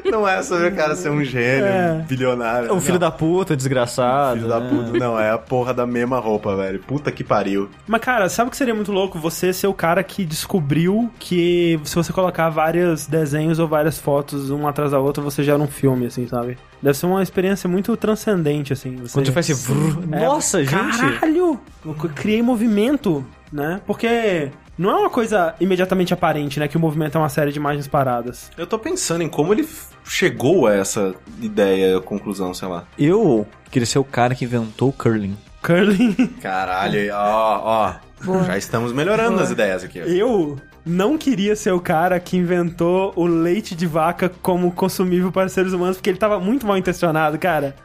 [0.05, 1.91] Não é sobre o cara ser um gênio, É.
[1.93, 2.73] um bilionário.
[2.73, 2.99] O filho não.
[2.99, 4.37] da puta, desgraçado.
[4.37, 4.69] Filho da né?
[4.69, 4.97] puta.
[4.99, 6.79] Não, é a porra da mesma roupa, velho.
[6.79, 7.69] Puta que pariu.
[7.87, 9.17] Mas, cara, sabe o que seria muito louco?
[9.19, 14.49] Você ser o cara que descobriu que se você colocar vários desenhos ou várias fotos
[14.51, 16.57] um atrás da outra, você gera um filme, assim, sabe?
[16.81, 18.95] Deve ser uma experiência muito transcendente, assim.
[18.97, 19.13] Você...
[19.13, 19.71] Quando você faz esse...
[19.71, 20.97] vrr, É, Nossa, gente!
[20.97, 21.59] Caralho!
[21.85, 23.81] Eu criei movimento, né?
[23.85, 26.67] Porque não é uma coisa imediatamente aparente, né?
[26.67, 28.51] Que o movimento é uma série de imagens paradas.
[28.57, 29.67] Eu tô pensando em como ele
[30.03, 32.85] chegou a essa ideia, conclusão, sei lá.
[32.97, 35.37] Eu queria ser o cara que inventou o curling.
[35.61, 36.13] Curling.
[36.41, 37.93] Caralho, ó,
[38.25, 38.43] ó.
[38.43, 39.99] Já estamos melhorando as ideias aqui.
[39.99, 45.47] Eu não queria ser o cara que inventou o leite de vaca como consumível para
[45.49, 47.75] seres humanos, porque ele tava muito mal intencionado, cara.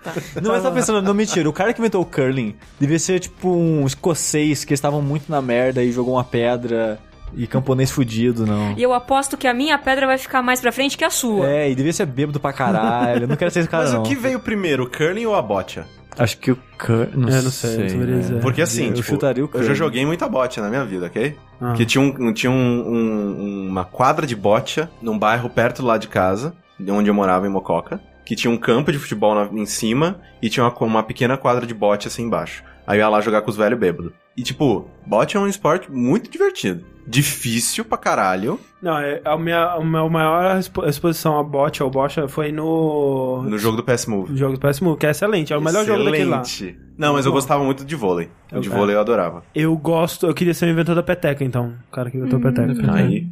[0.42, 1.48] Não, mas tá pensando, não, mentira.
[1.48, 5.40] O cara que inventou o curling devia ser tipo um escocês que estavam muito na
[5.40, 6.98] merda e jogou uma pedra
[7.34, 8.72] e camponês fudido, não.
[8.76, 11.48] E eu aposto que a minha pedra vai ficar mais pra frente que a sua.
[11.48, 13.24] É, e devia ser bêbado pra caralho.
[13.24, 14.00] Eu não quero ser esse cara, Mas não.
[14.00, 15.86] o que veio primeiro, o curling ou a bocha?
[16.18, 17.10] Acho que o curling.
[17.16, 18.38] Não, É, não sei, sei né?
[18.40, 21.36] Porque assim, eu tipo, chutaria o eu já joguei muita bocha na minha vida, ok?
[21.60, 21.72] Ah.
[21.74, 22.54] Que tinha, um, tinha um-
[22.88, 27.14] um- uma quadra de bocha num bairro perto do lado de casa, de onde eu
[27.14, 28.00] morava, em Mococa.
[28.24, 31.66] Que tinha um campo de futebol na- em cima e tinha uma, uma pequena quadra
[31.66, 32.62] de bote assim embaixo.
[32.88, 34.12] Aí eu ia lá jogar com os velhos bêbados.
[34.36, 36.84] E tipo, bote é um esporte muito divertido.
[37.06, 38.58] Difícil pra caralho.
[38.82, 43.42] Não, é, a minha, a minha maior expo- exposição a bot ou bocha foi no,
[43.44, 44.30] No jogo do PS Move.
[44.32, 45.52] no jogo do PS Move, que é excelente.
[45.52, 46.40] É o melhor jogo daquele lá.
[46.42, 46.78] Excelente.
[46.96, 48.28] Não, mas eu gostava muito de vôlei.
[48.52, 49.42] O de Eu- vôlei eu adorava.
[49.54, 51.74] Eu gosto, eu queria ser o inventor da peteca, então.
[51.88, 52.92] O cara que inventou a peteca.
[52.92, 53.26] Aí.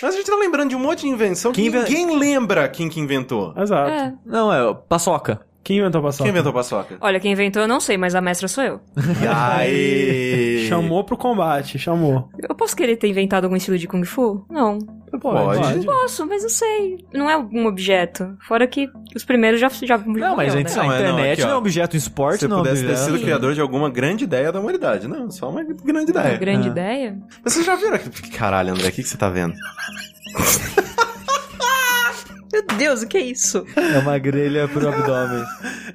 [0.00, 2.68] Mas a gente tá lembrando de um monte de invenção que Quem inven- ninguém lembra
[2.68, 3.52] quem que inventou.
[3.56, 3.90] Exato.
[3.90, 4.14] É.
[4.24, 5.40] Não, é paçoca.
[5.62, 6.24] Quem inventou a paçoca?
[6.24, 6.96] Quem inventou a paçoca?
[7.00, 8.80] Olha, quem inventou eu não sei, mas a mestra sou eu.
[9.36, 10.66] Aí.
[10.68, 12.30] Chamou pro combate, chamou.
[12.38, 14.46] Eu posso querer ter inventado algum estilo de Kung Fu?
[14.50, 14.78] Não.
[15.20, 15.84] Pode.
[15.84, 16.98] Posso, mas não sei.
[17.12, 18.36] Não é um objeto.
[18.46, 20.82] Fora que os primeiros já já Não, mas a, gente, né?
[20.82, 22.62] Não, a é, não, internet aqui, não, é objeto em esporte, Se eu não é
[22.62, 25.08] pudesse ter sido criador de alguma grande ideia da humanidade.
[25.08, 26.36] Não, só uma grande Uma ideia.
[26.38, 26.70] grande É.
[26.70, 27.18] ideia.
[27.42, 28.08] Mas vocês já viram aqui?
[28.30, 29.54] Caralho, André, o que, que você tá vendo?
[32.52, 33.64] Meu Deus, o que é isso?
[33.76, 35.44] É uma grelha pro abdômen.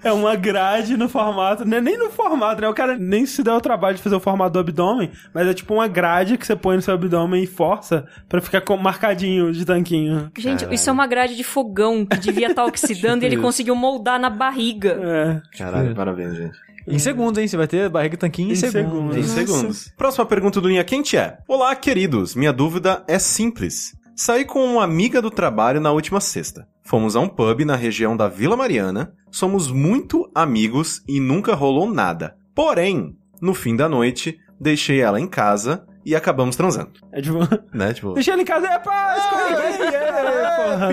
[0.04, 1.80] É uma grade no formato, né?
[1.82, 2.68] nem no formato, né?
[2.68, 5.54] O cara nem se deu o trabalho de fazer o formato do abdômen, mas é
[5.54, 9.52] tipo uma grade que você põe no seu abdômen e força pra ficar com- marcadinho
[9.52, 10.32] de tanquinho.
[10.38, 13.44] Gente, isso é uma grade de fogão que devia estar oxidando e ele isso.
[13.44, 15.00] conseguiu moldar na barriga.
[15.02, 15.58] É.
[15.58, 16.58] Caralho, parabéns, gente.
[16.86, 17.48] Em segundos, hein?
[17.48, 19.16] Você vai ter barriga e tanquinho em, Em segundos.
[19.16, 19.18] segundos.
[19.18, 19.94] Em segundos.
[19.98, 22.36] Próxima pergunta do Linha Quente é: Olá, queridos.
[22.36, 23.94] Minha dúvida é simples.
[24.16, 26.68] Saí com uma amiga do trabalho na última sexta.
[26.84, 29.14] Fomos a um pub na região da Vila Mariana.
[29.32, 32.36] Somos muito amigos e nunca rolou nada.
[32.54, 36.92] Porém, no fim da noite, deixei ela em casa e acabamos transando.
[37.12, 37.40] É tipo.
[37.74, 37.94] Né?
[37.94, 38.14] Tipo.
[38.14, 40.12] Deixa ele em casa, é pá, escorreguei, é,
[40.56, 40.88] porra.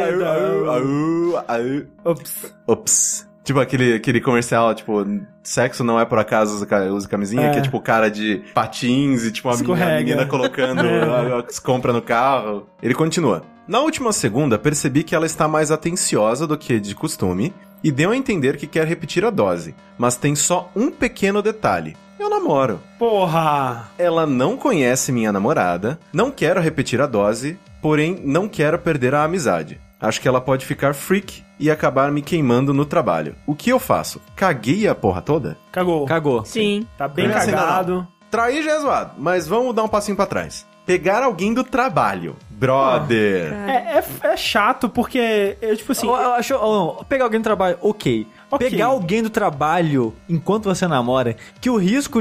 [0.00, 0.84] Au, au,
[1.36, 2.14] au, au, au.
[2.66, 3.29] Ops.
[3.50, 5.04] Tipo aquele, aquele comercial, tipo,
[5.42, 7.50] sexo não é por acaso usa, ca- usa camisinha, É.
[7.50, 10.82] que é tipo o cara de patins e tipo a menina, menina colocando
[11.48, 12.68] as compras no carro.
[12.80, 13.42] Ele continua.
[13.66, 18.12] Na última segunda, percebi que ela está mais atenciosa do que de costume e deu
[18.12, 21.96] a entender que quer repetir a dose, mas tem só um pequeno detalhe.
[22.20, 22.78] Eu namoro.
[23.00, 23.88] Porra!
[23.98, 29.24] Ela não conhece minha namorada, não quero repetir a dose, porém não quero perder a
[29.24, 29.80] amizade.
[30.00, 33.36] Acho que ela pode ficar freak e acabar me queimando no trabalho.
[33.46, 34.20] O que eu faço?
[34.34, 35.58] Caguei a porra toda?
[35.70, 36.06] Cagou.
[36.06, 36.44] Cagou.
[36.44, 36.86] Sim.
[36.96, 38.08] Tá bem Assim, não, cagado.
[38.30, 40.66] Trair já é zoado, mas vamos dar um passinho pra trás.
[40.86, 43.52] Pegar alguém do trabalho, brother.
[43.52, 46.06] É, é, é chato porque, eu, tipo assim...
[46.06, 48.26] eu, eu acho, ó, pegar alguém do trabalho, ok.
[48.52, 48.68] Ok.
[48.68, 52.20] Pegar alguém do trabalho enquanto você namora, que o risco.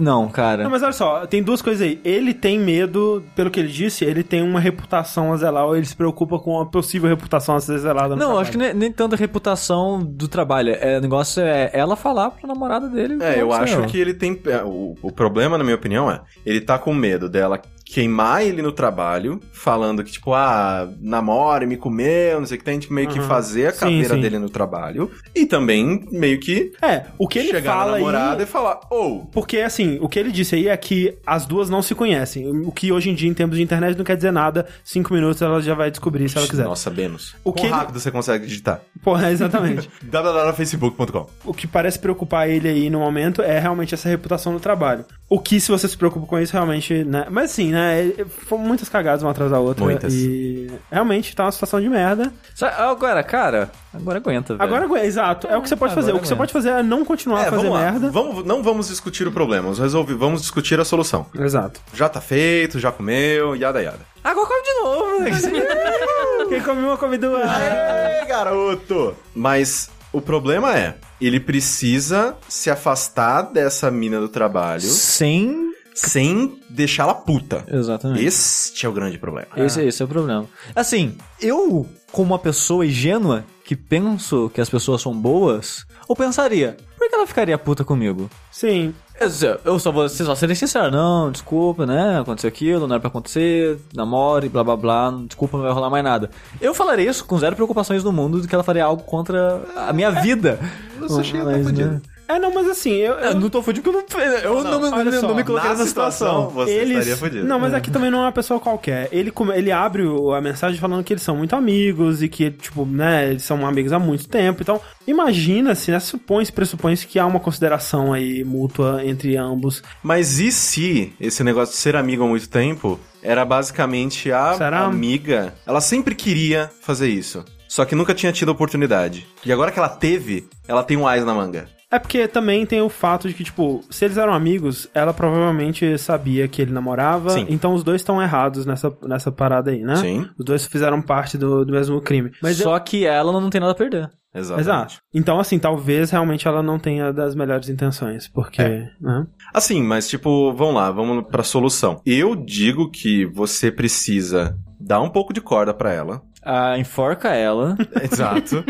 [0.00, 0.62] Não, cara.
[0.64, 2.00] Não, mas olha só, tem duas coisas aí.
[2.02, 5.84] Ele tem medo, pelo que ele disse, ele tem uma reputação a zelar, ou ele
[5.84, 8.40] se preocupa com a possível reputação a ser zelada no Não, trabalho.
[8.40, 10.74] acho que nem, nem tanto a reputação do trabalho.
[10.80, 13.18] É, o negócio é ela falar pra namorada dele.
[13.22, 14.40] É, eu "Nossa, acho ó." que ele tem.
[14.46, 18.60] é, O, o problema, na minha opinião, é ele tá com medo dela queimar ele
[18.62, 22.78] no trabalho, falando que, tipo, ah, namora e me comeu, não sei o que tem,
[22.80, 23.28] tipo, meio que Aham.
[23.28, 24.20] fazer a Sim, caveira sim.
[24.20, 25.10] dele no trabalho.
[25.34, 28.42] E também meio que É, o que ele chegar fala na namorada aí...
[28.42, 29.26] e falar, ou.
[29.32, 32.50] Porque, assim, o que ele disse aí é que as duas não se conhecem.
[32.66, 34.66] O que hoje em dia, em termos de internet, não quer dizer nada.
[34.84, 36.64] Cinco minutos ela já vai descobrir se ela quiser.
[36.64, 37.34] Nossa, menos.
[37.44, 38.80] O O que que ele- rápido você consegue digitar?
[39.02, 39.88] Porra, exatamente.
[40.02, 45.04] www.facebook.com o que parece preocupar ele aí no momento é realmente essa reputação no trabalho.
[45.28, 47.26] O que, se você se preocupa com isso, realmente, né?
[47.30, 48.08] Mas assim, né?
[48.18, 49.84] é- Foram muitas cagadas uma atrás da outra.
[49.84, 50.12] Muitas.
[50.12, 52.32] E realmente tá uma situação de merda.
[52.78, 54.62] Agora, cara, agora aguenta, velho.
[54.62, 56.10] Agora, agu- exato, é o que você pode fazer.
[56.10, 56.52] agora O que você aguenta.
[56.52, 58.10] pode fazer é não continuar a fazer merda.
[58.10, 61.26] Vamos, não vamos discutir o problema, vamos, resolver, vamos discutir a solução.
[61.38, 61.80] Exato.
[61.94, 64.00] Já tá feito, já comeu, yada yada.
[64.24, 65.30] Agora come de novo, né?
[66.48, 67.42] Quem come uma, come duas.
[67.42, 69.14] Ei, garoto!
[69.34, 75.72] Mas o problema é, ele precisa se afastar dessa mina do trabalho Sem.
[75.96, 77.64] Sem deixá-la puta.
[77.66, 78.24] Exatamente.
[78.24, 79.48] Este é o grande problema.
[79.56, 80.46] Esse, esse é o problema.
[80.74, 86.76] Assim, eu, como uma pessoa ingênua que penso que as pessoas são boas, eu pensaria,
[86.96, 88.30] por que ela ficaria puta comigo?
[88.52, 88.94] Sim.
[89.18, 89.28] Eu,
[89.64, 92.20] eu só vou só serem sincero, não, desculpa, né?
[92.20, 96.04] Aconteceu aquilo, não era pra acontecer, namore, blá blá blá, desculpa, não vai rolar mais
[96.04, 96.30] nada.
[96.60, 99.92] Eu falaria isso com zero preocupações no mundo de que ela faria algo contra a
[99.92, 100.60] minha vida.
[101.00, 102.00] Você chega Mas, né?
[102.28, 104.80] É, não, mas assim, eu, eu Eu não tô fudido porque eu não, eu não,
[104.80, 106.48] não, não, só, me coloquei nessa situação.
[106.50, 106.90] você eles...
[106.98, 107.46] estaria fudido.
[107.46, 109.08] Não, mas aqui também não é uma pessoa qualquer.
[109.12, 112.84] Ele, ele abre o- a mensagem falando que eles são muito amigos e que, tipo,
[112.84, 114.62] né, eles são amigos há muito tempo.
[114.62, 119.82] Então, imagina se, né, supõe-se, pressupõe-se que há uma consideração aí mútua entre ambos.
[120.02, 124.80] Mas e se esse negócio de ser amigo há muito tempo era basicamente a Será?
[124.84, 125.54] amiga?
[125.66, 127.44] Ela sempre queria fazer isso.
[127.68, 129.26] Só que nunca tinha tido oportunidade.
[129.44, 131.68] E agora que ela teve, ela tem um ás na manga.
[131.90, 135.96] É porque também tem o fato de que, tipo, se eles eram amigos, ela provavelmente
[135.98, 137.30] sabia que ele namorava.
[137.30, 137.46] Sim.
[137.48, 139.96] Então os dois estão errados nessa, nessa parada aí, né?
[139.96, 140.28] Sim.
[140.36, 142.32] Os dois fizeram parte do, do mesmo crime.
[142.42, 144.10] Mas Só que ela não tem nada a perder.
[144.34, 144.64] Exatamente.
[144.64, 144.94] Exato.
[145.14, 148.60] Então, assim, talvez realmente ela não tenha das melhores intenções, porque.
[148.60, 148.90] É.
[149.00, 149.26] né?
[149.54, 152.02] Assim, mas tipo, vamos lá, vamos pra solução.
[152.04, 156.20] Eu digo que você precisa dar um pouco de corda pra ela.
[156.48, 157.76] Ah, enforca ela.
[158.00, 158.64] Exato.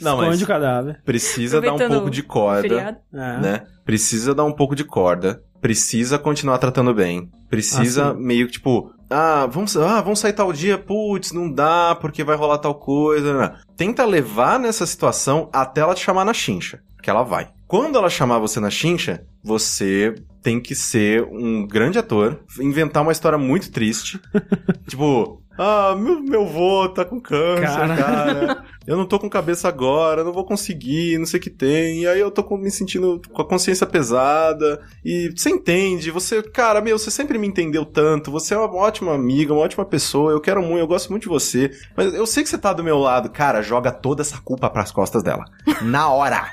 [0.00, 1.00] Não, Esconde mas o cadáver.
[1.04, 2.98] precisa dar um pouco de corda, Feriado.
[3.14, 3.38] É.
[3.38, 3.62] né?
[3.84, 8.92] Precisa dar um pouco de corda, precisa continuar tratando bem, precisa Ah, meio que tipo,
[9.08, 13.36] ah, vamos, ah, vamos sair tal dia, putz, não dá porque vai rolar tal coisa.
[13.38, 13.54] né?
[13.76, 17.48] Tenta levar nessa situação até ela te chamar na chincha, que ela vai.
[17.66, 23.12] Quando ela chamar você na chincha, você tem que ser um grande ator, inventar uma
[23.12, 24.20] história muito triste.
[24.88, 27.96] tipo, ah, meu, meu vô tá com câncer, Cara.
[27.96, 28.64] cara.
[28.86, 32.00] Eu não tô com cabeça agora, não vou conseguir, não sei o que tem.
[32.00, 34.80] E aí eu tô com- me sentindo com a consciência pesada.
[35.04, 38.32] E você entende, você, cara, meu, você sempre me entendeu tanto.
[38.32, 40.32] Você é uma ótima amiga, uma ótima pessoa.
[40.32, 41.70] Eu quero muito, eu gosto muito de você.
[41.96, 43.30] Mas eu sei que você tá do meu lado.
[43.30, 45.44] Cara, joga toda essa culpa pras costas dela.
[45.82, 46.44] Na hora.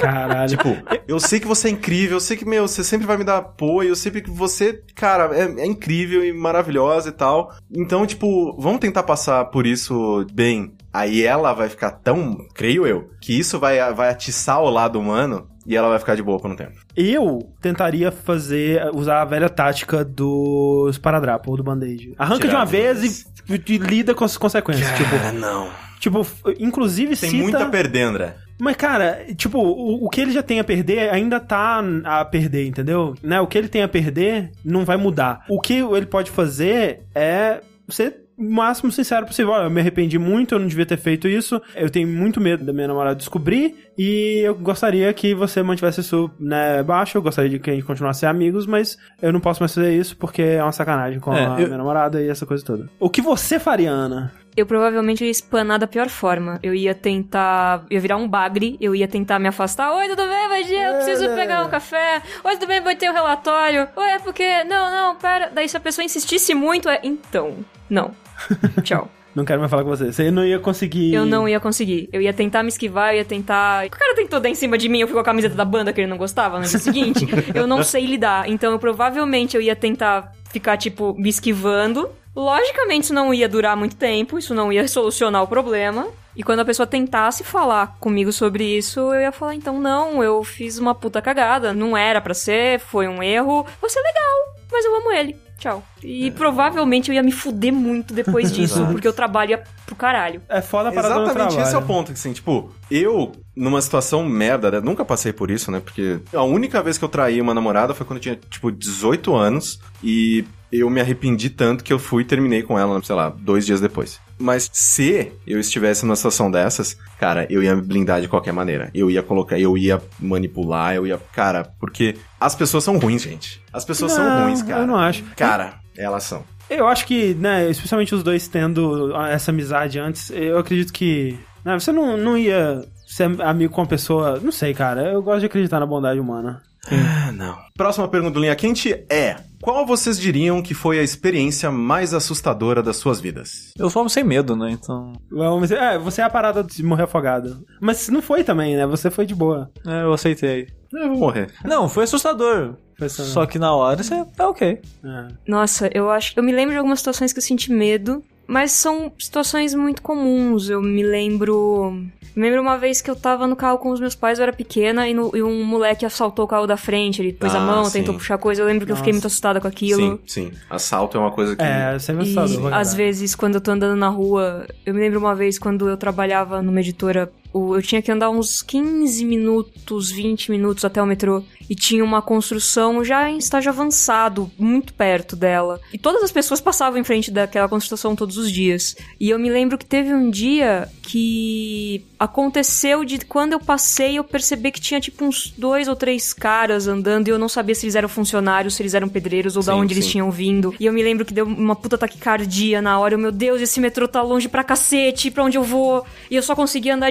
[0.00, 0.50] Caralho.
[0.50, 3.24] Tipo, eu sei que você é incrível, eu sei que, meu, você sempre vai me
[3.24, 7.54] dar apoio, eu sei que você, cara, é, é incrível e maravilhosa e tal.
[7.70, 10.72] Então, tipo, vamos tentar passar por isso bem.
[10.92, 15.48] Aí ela vai ficar tão, creio eu, que isso vai, vai atiçar o lado humano
[15.66, 16.72] e ela vai ficar de boa por um tempo.
[16.96, 22.14] Eu tentaria fazer, usar a velha tática do esparadrapo ou do band-aid.
[22.18, 24.88] Arranca de Tirar uma de vez e, e lida com as consequências.
[24.96, 25.70] tipo, não.
[26.00, 26.26] Tipo,
[26.58, 27.42] inclusive Tem cita...
[27.42, 28.34] muito a perder, André.
[28.58, 32.66] Mas, cara, tipo, o, o que ele já tem a perder ainda tá a perder,
[32.66, 33.14] entendeu?
[33.22, 33.40] Né?
[33.40, 35.44] O que ele tem a perder não vai mudar.
[35.48, 39.52] O que ele pode fazer é ser o máximo sincero possível.
[39.52, 41.60] Olha, eu me arrependi muito, eu não devia ter feito isso.
[41.74, 43.74] Eu tenho muito medo da minha namorada descobrir.
[43.98, 47.18] E eu gostaria que você mantivesse isso né, baixo.
[47.18, 50.16] Eu gostaria de que a gente continuasse amigos, mas eu não posso mais fazer isso
[50.16, 52.88] porque é uma sacanagem com É, a eu- minha namorada e essa coisa toda.
[52.98, 54.32] O que você faria, Ana?
[54.56, 56.58] Eu provavelmente ia espanar da pior forma.
[56.62, 57.84] Eu ia tentar.
[57.90, 59.92] ia virar um bagre, eu ia tentar me afastar.
[59.92, 60.88] Oi, tudo bem, Vadia?
[60.88, 62.22] Eu preciso pegar um café.
[62.44, 63.88] Oi, tudo bem, botei o relatório.
[63.96, 64.64] Oi, é porque.
[64.64, 65.50] Não, não, pera.
[65.52, 67.00] Daí se a pessoa insistisse muito, é.
[67.02, 67.56] Então.
[67.88, 68.12] Não.
[68.82, 69.08] Tchau.
[69.34, 70.12] Não quero mais falar com você.
[70.12, 71.14] Você não ia conseguir.
[71.14, 72.08] Eu não ia conseguir.
[72.12, 73.86] Eu ia tentar me esquivar, eu ia tentar.
[73.86, 75.92] O cara tentou dar em cima de mim, eu fui com a camiseta da banda
[75.92, 77.26] que ele não gostava no dia seguinte.
[77.54, 78.48] eu não sei lidar.
[78.48, 82.10] Então eu provavelmente eu ia tentar ficar, tipo, me esquivando.
[82.40, 86.08] Logicamente, isso não ia durar muito tempo, isso não ia solucionar o problema.
[86.34, 90.42] E quando a pessoa tentasse falar comigo sobre isso, eu ia falar: então, não, eu
[90.42, 94.84] fiz uma puta cagada, não era pra ser, foi um erro, você é legal, mas
[94.86, 95.36] eu amo ele.
[95.60, 95.84] Tchau.
[96.02, 100.40] E provavelmente eu ia me fuder muito depois disso, porque o trabalho ia pro caralho.
[100.48, 104.24] É foda a parada do Exatamente esse é o ponto, assim, tipo, eu, numa situação
[104.24, 107.52] merda, né, nunca passei por isso, né, porque a única vez que eu traí uma
[107.52, 111.98] namorada foi quando eu tinha, tipo, 18 anos, e eu me arrependi tanto que eu
[111.98, 114.18] fui e terminei com ela, sei lá, dois dias depois.
[114.40, 118.90] Mas se eu estivesse numa situação dessas, cara, eu ia me blindar de qualquer maneira.
[118.94, 121.18] Eu ia colocar, eu ia manipular, eu ia.
[121.32, 123.62] Cara, porque as pessoas são ruins, gente.
[123.70, 124.80] As pessoas são Não, ruins, cara.
[124.80, 125.22] eu não acho.
[125.36, 126.42] Cara, elas são.
[126.70, 131.38] Eu acho que, né, especialmente os dois tendo essa amizade antes, eu acredito que.
[131.64, 134.40] Né, você não, não ia ser amigo com uma pessoa.
[134.42, 135.02] Não sei, cara.
[135.02, 136.62] Eu gosto de acreditar na bondade humana.
[136.90, 137.58] Ah, não.
[137.76, 142.82] Próxima pergunta do Linha Quente é: Qual vocês diriam que foi a experiência mais assustadora
[142.82, 143.72] das suas vidas?
[143.78, 144.70] Eu sou homem sem medo, né?
[144.70, 145.12] Então.
[145.30, 147.64] Vamos dizer, é, você é a parada de morrer afogado.
[147.80, 148.86] Mas não foi também, né?
[148.86, 149.70] Você foi de boa.
[149.86, 150.68] É, eu aceitei.
[150.92, 151.52] Eu vou morrer.
[151.64, 152.74] Não, foi assustador.
[152.98, 154.80] Foi só- Só que na hora você tá ok.
[155.04, 155.28] É.
[155.46, 156.32] Nossa, eu acho.
[156.36, 160.68] Eu me lembro de algumas situações que eu senti medo, mas são situações muito comuns.
[160.70, 162.02] Eu me lembro.
[162.40, 165.08] Lembro uma vez que eu tava no carro com os meus pais, eu era pequena,
[165.08, 167.84] e, no- e um moleque assaltou o carro da frente, ele pôs a Ah, mão,
[167.84, 167.98] sim.
[167.98, 168.62] tentou puxar coisa.
[168.62, 169.16] Eu lembro que eu fiquei Nossa.
[169.22, 170.00] muito assustada com aquilo.
[170.00, 170.52] Sim, sim.
[170.70, 171.62] Assalto é uma coisa que.
[171.62, 172.68] É, sempre E assustador.
[172.70, 175.88] pra às vezes, quando eu tô andando na rua, eu me lembro uma vez quando
[175.88, 181.06] eu trabalhava numa editora, eu tinha que andar uns 15 minutos, 20 minutos até o
[181.06, 181.42] metrô.
[181.68, 185.80] E tinha uma construção já em estágio avançado, muito perto dela.
[185.92, 188.96] E todas as pessoas passavam em frente daquela construção todos os dias.
[189.18, 194.24] E eu me lembro que teve um dia que aconteceu de quando eu passei, eu
[194.24, 197.84] percebi que tinha tipo uns dois ou três caras andando e eu não sabia se
[197.84, 200.12] eles eram funcionários, se eles eram pedreiros ou da Sim, onde eles sim.
[200.12, 200.74] tinham vindo.
[200.78, 203.14] E eu me lembro que deu uma puta taquicardia na hora.
[203.14, 206.04] Eu, meu Deus, esse metrô tá longe pra cacete, pra onde eu vou?
[206.30, 207.10] E eu só conseguia andar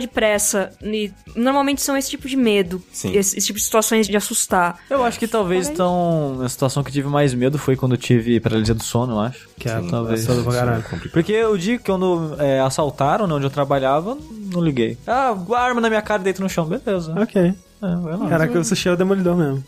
[0.82, 2.82] E normalmente são esse tipo de medo.
[2.92, 3.16] Sim.
[3.16, 4.80] Esse, esse tipo de situações de assustar.
[4.90, 7.98] Eu acho que talvez então a situação que eu tive mais medo foi quando eu
[7.98, 9.50] tive paralisia do sono, eu acho.
[9.58, 10.22] Que é talvez.
[10.22, 10.84] assustador pra caralho.
[11.12, 14.18] Porque o dia que quando é, assaltaram, né, onde eu trabalhava,
[14.52, 14.98] não liguei.
[15.06, 17.14] Ah, arma na minha cara e deito no chão, beleza.
[17.20, 17.54] Ok.
[17.82, 18.28] É, vai lá.
[18.28, 19.64] Caraca, o sushi é o demolidor mesmo.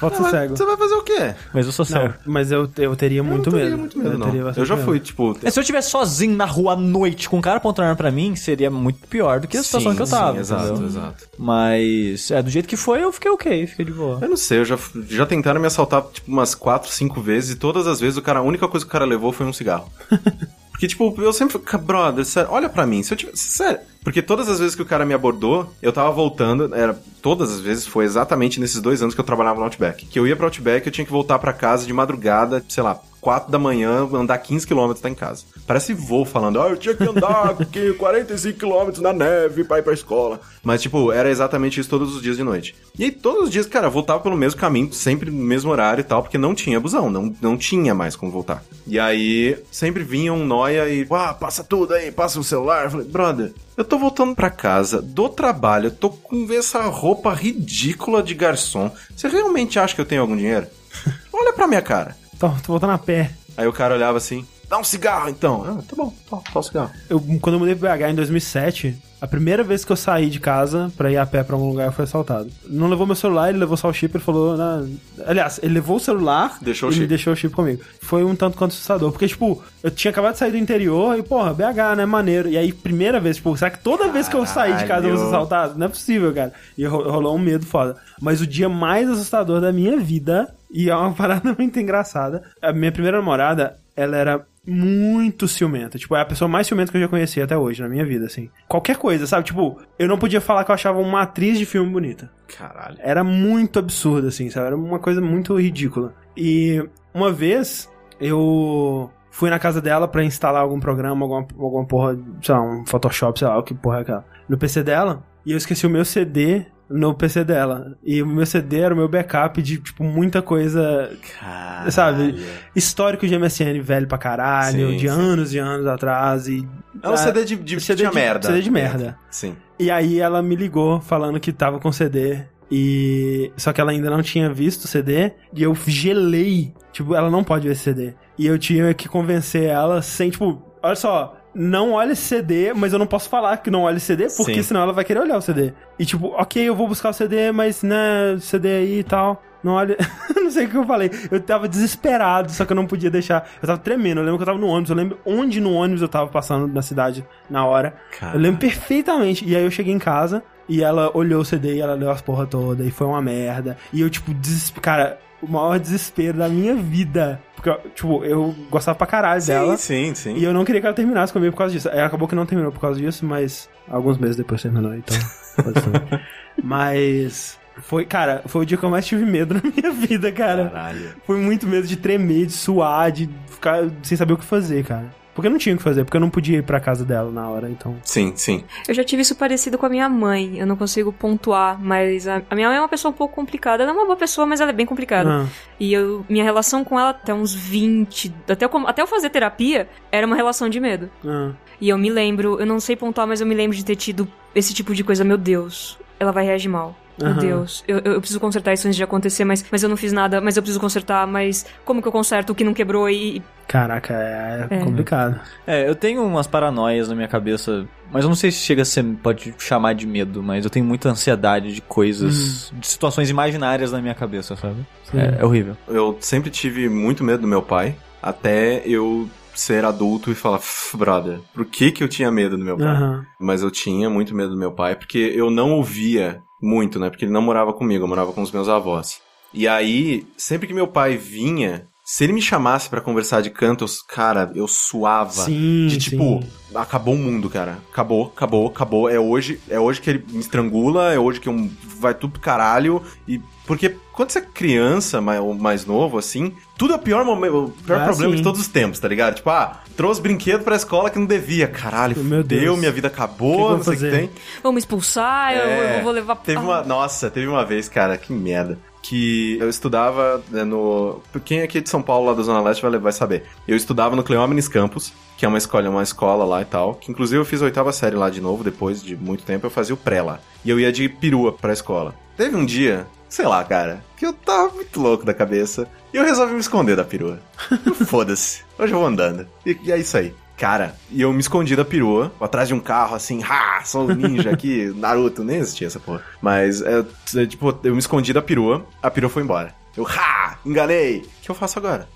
[0.00, 0.56] Bota Mas cego.
[0.56, 1.34] Você vai fazer o quê?
[1.54, 2.14] Mas eu sou cego.
[2.26, 3.78] mas eu, eu teria muito eu não teria medo.
[3.78, 4.52] muito medo, eu, não.
[4.56, 4.84] Eu já medo.
[4.84, 5.38] fui, tipo.
[5.42, 8.10] É, se eu estivesse sozinho na rua à noite com um cara apontando arma pra
[8.10, 10.32] mim, seria muito pior do que a situação Sim, que eu tava.
[10.34, 10.86] Sim, exato, entendeu?
[10.86, 11.28] exato.
[11.38, 14.18] Mas, é, do jeito que foi, eu fiquei ok, fiquei de boa.
[14.20, 17.56] Eu não sei, eu já, já tentaram me assaltar, tipo, umas 4, 5 vezes, e
[17.56, 19.88] todas as vezes o cara, a única coisa que o cara levou foi um cigarro.
[20.72, 23.50] Porque, tipo, eu sempre fico, brother, sério, olha pra mim, se eu tivesse.
[23.52, 23.78] Sério.
[24.02, 26.98] Porque todas as vezes que o cara me abordou, eu tava voltando, era.
[27.20, 30.06] Todas as vezes foi exatamente nesses dois anos que eu trabalhava no Outback.
[30.06, 33.00] Que eu ia pro Outback, eu tinha que voltar pra casa de madrugada, sei lá,
[33.22, 35.44] 4 da manhã, andar 15 km tá em casa.
[35.64, 39.82] Parece voo falando, ah, eu tinha que andar aqui 45 km na neve pra ir
[39.82, 40.40] pra escola.
[40.64, 42.74] Mas, tipo, era exatamente isso todos os dias de noite.
[42.98, 46.00] E aí, todos os dias, cara, eu voltava pelo mesmo caminho, sempre no mesmo horário
[46.00, 48.64] e tal, porque não tinha busão, não, não tinha mais como voltar.
[48.84, 52.86] E aí, sempre vinha um noia e, ah, passa tudo aí, passa o celular.
[52.86, 58.22] Eu falei, brother, eu tô voltando pra casa do trabalho, tô com essa roupa ridícula
[58.22, 58.90] de garçom.
[59.16, 60.66] Você realmente acha que eu tenho algum dinheiro?
[61.32, 62.16] Olha pra minha cara.
[62.38, 63.32] Tô, tô voltando a pé.
[63.56, 65.62] Aí o cara olhava assim, dá um cigarro então.
[65.66, 66.90] Ah, tá bom, tá, tá um cigarro.
[67.10, 70.40] Eu, quando eu mudei pro BH em 2007, a primeira vez que eu saí de
[70.40, 72.50] casa pra ir a pé pra algum lugar, eu fui assaltado.
[72.66, 74.56] Não levou meu celular, ele levou só o chip, ele falou...
[74.56, 74.82] "Nah."
[75.26, 77.06] Aliás, ele levou o celular Deixou o e chip.
[77.06, 77.82] deixou o chip comigo.
[78.00, 81.22] Foi um tanto quanto assustador, porque, tipo, eu tinha acabado de sair do interior e,
[81.22, 82.48] porra, BH, né, maneiro.
[82.48, 85.16] E aí, primeira vez, tipo, será que toda vez que eu saí de casa eu
[85.16, 85.78] vou assaltado?
[85.78, 86.52] Não é possível, cara.
[86.76, 87.94] E ro- rolou um medo foda.
[88.20, 92.72] Mas o dia mais assustador da minha vida, e é uma parada muito engraçada, a
[92.72, 95.98] minha primeira namorada, ela era muito ciumenta.
[95.98, 98.26] Tipo, é a pessoa mais ciumenta que eu já conheci até hoje na minha vida,
[98.26, 98.50] assim.
[98.68, 99.44] Qualquer coisa, sabe?
[99.44, 102.30] Tipo, eu não podia falar que eu achava uma atriz de filme bonita.
[102.56, 102.96] Caralho.
[103.00, 104.68] Era muito absurdo, assim, sabe?
[104.68, 106.14] Era uma coisa muito ridícula.
[106.36, 112.18] E uma vez eu fui na casa dela pra instalar algum programa, alguma, alguma porra,
[112.42, 115.52] sei lá, um Photoshop, sei lá, o que porra é aquela, no PC dela, e
[115.52, 117.96] eu esqueci o meu CD no PC dela.
[118.04, 121.92] E o meu CD era o meu backup de, tipo, muita coisa Caralho.
[121.92, 122.44] Sabe?
[122.76, 125.14] histórico de MSN velho pra caralho, Sim, de sim.
[125.14, 126.46] anos e anos atrás.
[126.48, 126.66] E,
[127.02, 128.48] É um CD de, de, CD de- merda.
[128.48, 129.18] CD de merda.
[129.30, 129.56] Sim.
[129.78, 132.40] e aí ela me ligou falando que tava com CD.
[132.70, 133.52] E.
[133.56, 135.32] Só que ela ainda não tinha visto o CD.
[135.54, 136.72] E eu gelei.
[136.92, 138.14] Tipo, ela não pode ver esse CD.
[138.38, 140.62] E eu tinha que convencer ela sem, tipo.
[140.82, 144.06] Olha só, não olha esse CD, mas eu não posso falar que não olha esse
[144.06, 144.62] CD, porque Sim.
[144.62, 145.72] senão ela vai querer olhar o CD.
[145.98, 149.42] E tipo, ok, eu vou buscar o CD, mas né, CD aí e tal.
[149.62, 149.96] Não olha.
[150.34, 151.10] não sei o que eu falei.
[151.30, 153.48] Eu tava desesperado, só que eu não podia deixar.
[153.62, 154.18] Eu tava tremendo.
[154.18, 154.90] Eu lembro que eu tava no ônibus.
[154.90, 157.94] Eu lembro onde no ônibus eu tava passando na cidade na hora.
[158.18, 158.36] Cara.
[158.36, 159.48] Eu lembro perfeitamente.
[159.48, 162.20] E aí eu cheguei em casa e ela olhou o CD e ela leu as
[162.20, 162.82] porra toda.
[162.82, 163.76] E foi uma merda.
[163.92, 164.82] E eu, tipo, desesper...
[164.82, 167.42] cara, o maior desespero da minha vida.
[167.56, 169.76] Porque, tipo, eu gostava pra caralho dela.
[169.76, 170.36] Sim, sim, sim.
[170.36, 171.88] E eu não queria que ela terminasse comigo por causa disso.
[171.88, 175.16] Aí acabou que não terminou por causa disso, mas alguns meses depois terminou, então.
[175.62, 176.20] pode ser.
[176.62, 177.60] mas.
[177.78, 180.68] Foi, cara, foi o dia que eu mais tive medo na minha vida, cara.
[180.68, 181.14] Caralho.
[181.26, 185.21] Foi muito medo de tremer, de suar, de ficar sem saber o que fazer, cara.
[185.34, 187.30] Porque eu não tinha o que fazer, porque eu não podia ir pra casa dela
[187.30, 187.96] na hora, então.
[188.04, 188.64] Sim, sim.
[188.86, 190.58] Eu já tive isso parecido com a minha mãe.
[190.58, 193.82] Eu não consigo pontuar, mas a, a minha mãe é uma pessoa um pouco complicada.
[193.82, 195.30] Ela é uma boa pessoa, mas ela é bem complicada.
[195.44, 195.46] Ah,
[195.80, 199.88] E eu, minha relação com ela até uns 20, até eu, até eu fazer terapia,
[200.10, 201.10] era uma relação de medo.
[201.24, 201.52] ah.
[201.80, 204.28] E eu me lembro, eu não sei pontuar, mas eu me lembro de ter tido
[204.54, 205.24] esse tipo de coisa.
[205.24, 206.94] Meu Deus, ela vai reagir mal.
[207.18, 207.38] Meu Aham.
[207.40, 210.40] Deus, eu, eu preciso consertar isso antes de acontecer, mas, mas eu não fiz nada,
[210.40, 213.42] mas eu preciso consertar, mas como que eu conserto o que não quebrou e.
[213.68, 214.78] Caraca, é, É.
[214.80, 215.40] complicado.
[215.66, 218.84] É, eu tenho umas paranoias na minha cabeça, mas eu não sei se chega a
[218.84, 223.92] ser, pode chamar de medo, mas eu tenho muita ansiedade de coisas, de situações imaginárias
[223.92, 224.84] na minha cabeça, sabe?
[225.14, 225.76] É, é horrível.
[225.88, 230.96] Eu sempre tive muito medo do meu pai, até eu ser adulto e falar, "Pff,
[230.96, 232.86] brother, por que que eu tinha medo do meu pai?
[232.88, 233.26] Aham.
[233.38, 237.10] Mas eu tinha muito medo do meu pai, porque eu não ouvia muito, né?
[237.10, 239.20] Porque ele não morava comigo, eu morava com os meus avós.
[239.52, 243.84] E aí, sempre que meu pai vinha, se ele me chamasse pra conversar de canto,
[243.84, 245.30] eu, cara, eu suava.
[245.30, 245.86] Sim.
[245.86, 246.48] De tipo, sim.
[246.74, 247.78] acabou o mundo, cara.
[247.92, 249.08] Acabou, acabou, acabou.
[249.08, 251.70] É hoje, é hoje que ele me estrangula, é hoje que eu,
[252.02, 253.02] vai tudo pro caralho.
[253.26, 257.24] E porque quando você é criança, mais, ou mais novo, assim, tudo é o pior
[257.24, 258.36] momento, o pior Ah, problema sim.
[258.36, 259.36] de todos os tempos, tá ligado?
[259.36, 261.66] Tipo, ah, trouxe brinquedo pra escola que não devia.
[261.68, 262.78] Caralho, Meu Deus.
[262.78, 264.30] minha vida que que acabou, vou não sei o que tem.
[264.72, 266.36] Me expulsar, eu- É, eu, vou levar.
[266.36, 266.82] Teve uma.
[266.82, 268.78] Nossa, teve uma vez, cara, que merda.
[269.00, 271.20] Que eu estudava né, no.
[271.44, 273.44] Quem aqui é de São Paulo, lá da Zona Leste, vai, vai saber.
[273.66, 275.12] Eu estudava no Cleómenes Campus,
[275.42, 276.94] que é uma escola, uma escola lá e tal.
[276.94, 279.70] Que inclusive eu fiz a oitava série lá de novo, depois de muito tempo eu
[279.70, 280.38] fazia o pré lá.
[280.64, 282.14] E eu ia de perua pra escola.
[282.36, 285.88] Teve um dia, sei lá, cara, que eu tava muito louco da cabeça.
[286.14, 287.40] E eu resolvi me esconder da perua.
[288.06, 288.62] Foda-se.
[288.78, 289.44] Hoje eu vou andando.
[289.66, 290.32] E, e é isso aí.
[290.56, 294.14] Cara, e eu me escondi da perua, atrás de um carro, assim, ha, sou um
[294.14, 296.22] ninja aqui, Naruto, nem existia essa porra.
[296.40, 299.74] Mas, é, é, tipo, eu me escondi da perua, a perua foi embora.
[299.96, 301.18] Eu, ha, enganei.
[301.18, 302.08] O que eu faço agora?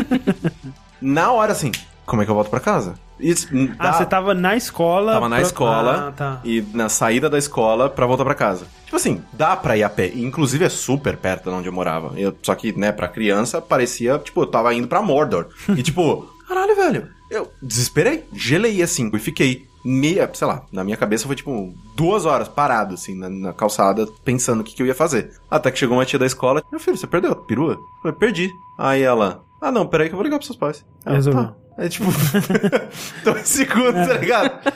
[1.00, 1.70] Na hora, assim,
[2.08, 2.94] como é que eu volto pra casa?
[3.20, 3.48] Isso,
[3.78, 5.12] Ah, dá- você tava na escola.
[5.12, 6.40] Tava na pra- escola Ah, tá.
[6.44, 8.66] e na saída da escola pra voltar pra casa.
[8.84, 10.10] Tipo assim, dá pra ir a pé.
[10.14, 12.12] Inclusive é super perto de onde eu morava.
[12.18, 15.46] Eu, só que, né, pra criança parecia, tipo, eu tava indo pra Mordor.
[15.76, 17.08] E tipo, caralho, velho.
[17.30, 22.24] Eu desesperei, gelei assim e fiquei meia, sei lá, na minha cabeça foi tipo duas
[22.24, 25.32] horas parado assim na, na calçada pensando o que, que eu ia fazer.
[25.50, 27.72] Até que chegou uma tia da escola, meu filho, você perdeu a perua?
[27.74, 28.50] Eu falei, perdi.
[28.78, 30.84] Aí ela, ah não, peraí que eu vou ligar pros seus pais.
[31.04, 31.44] Ela, Resolveu.
[31.44, 31.54] tá.
[31.78, 32.06] É tipo,
[33.24, 34.72] dois segundos, tá ligado?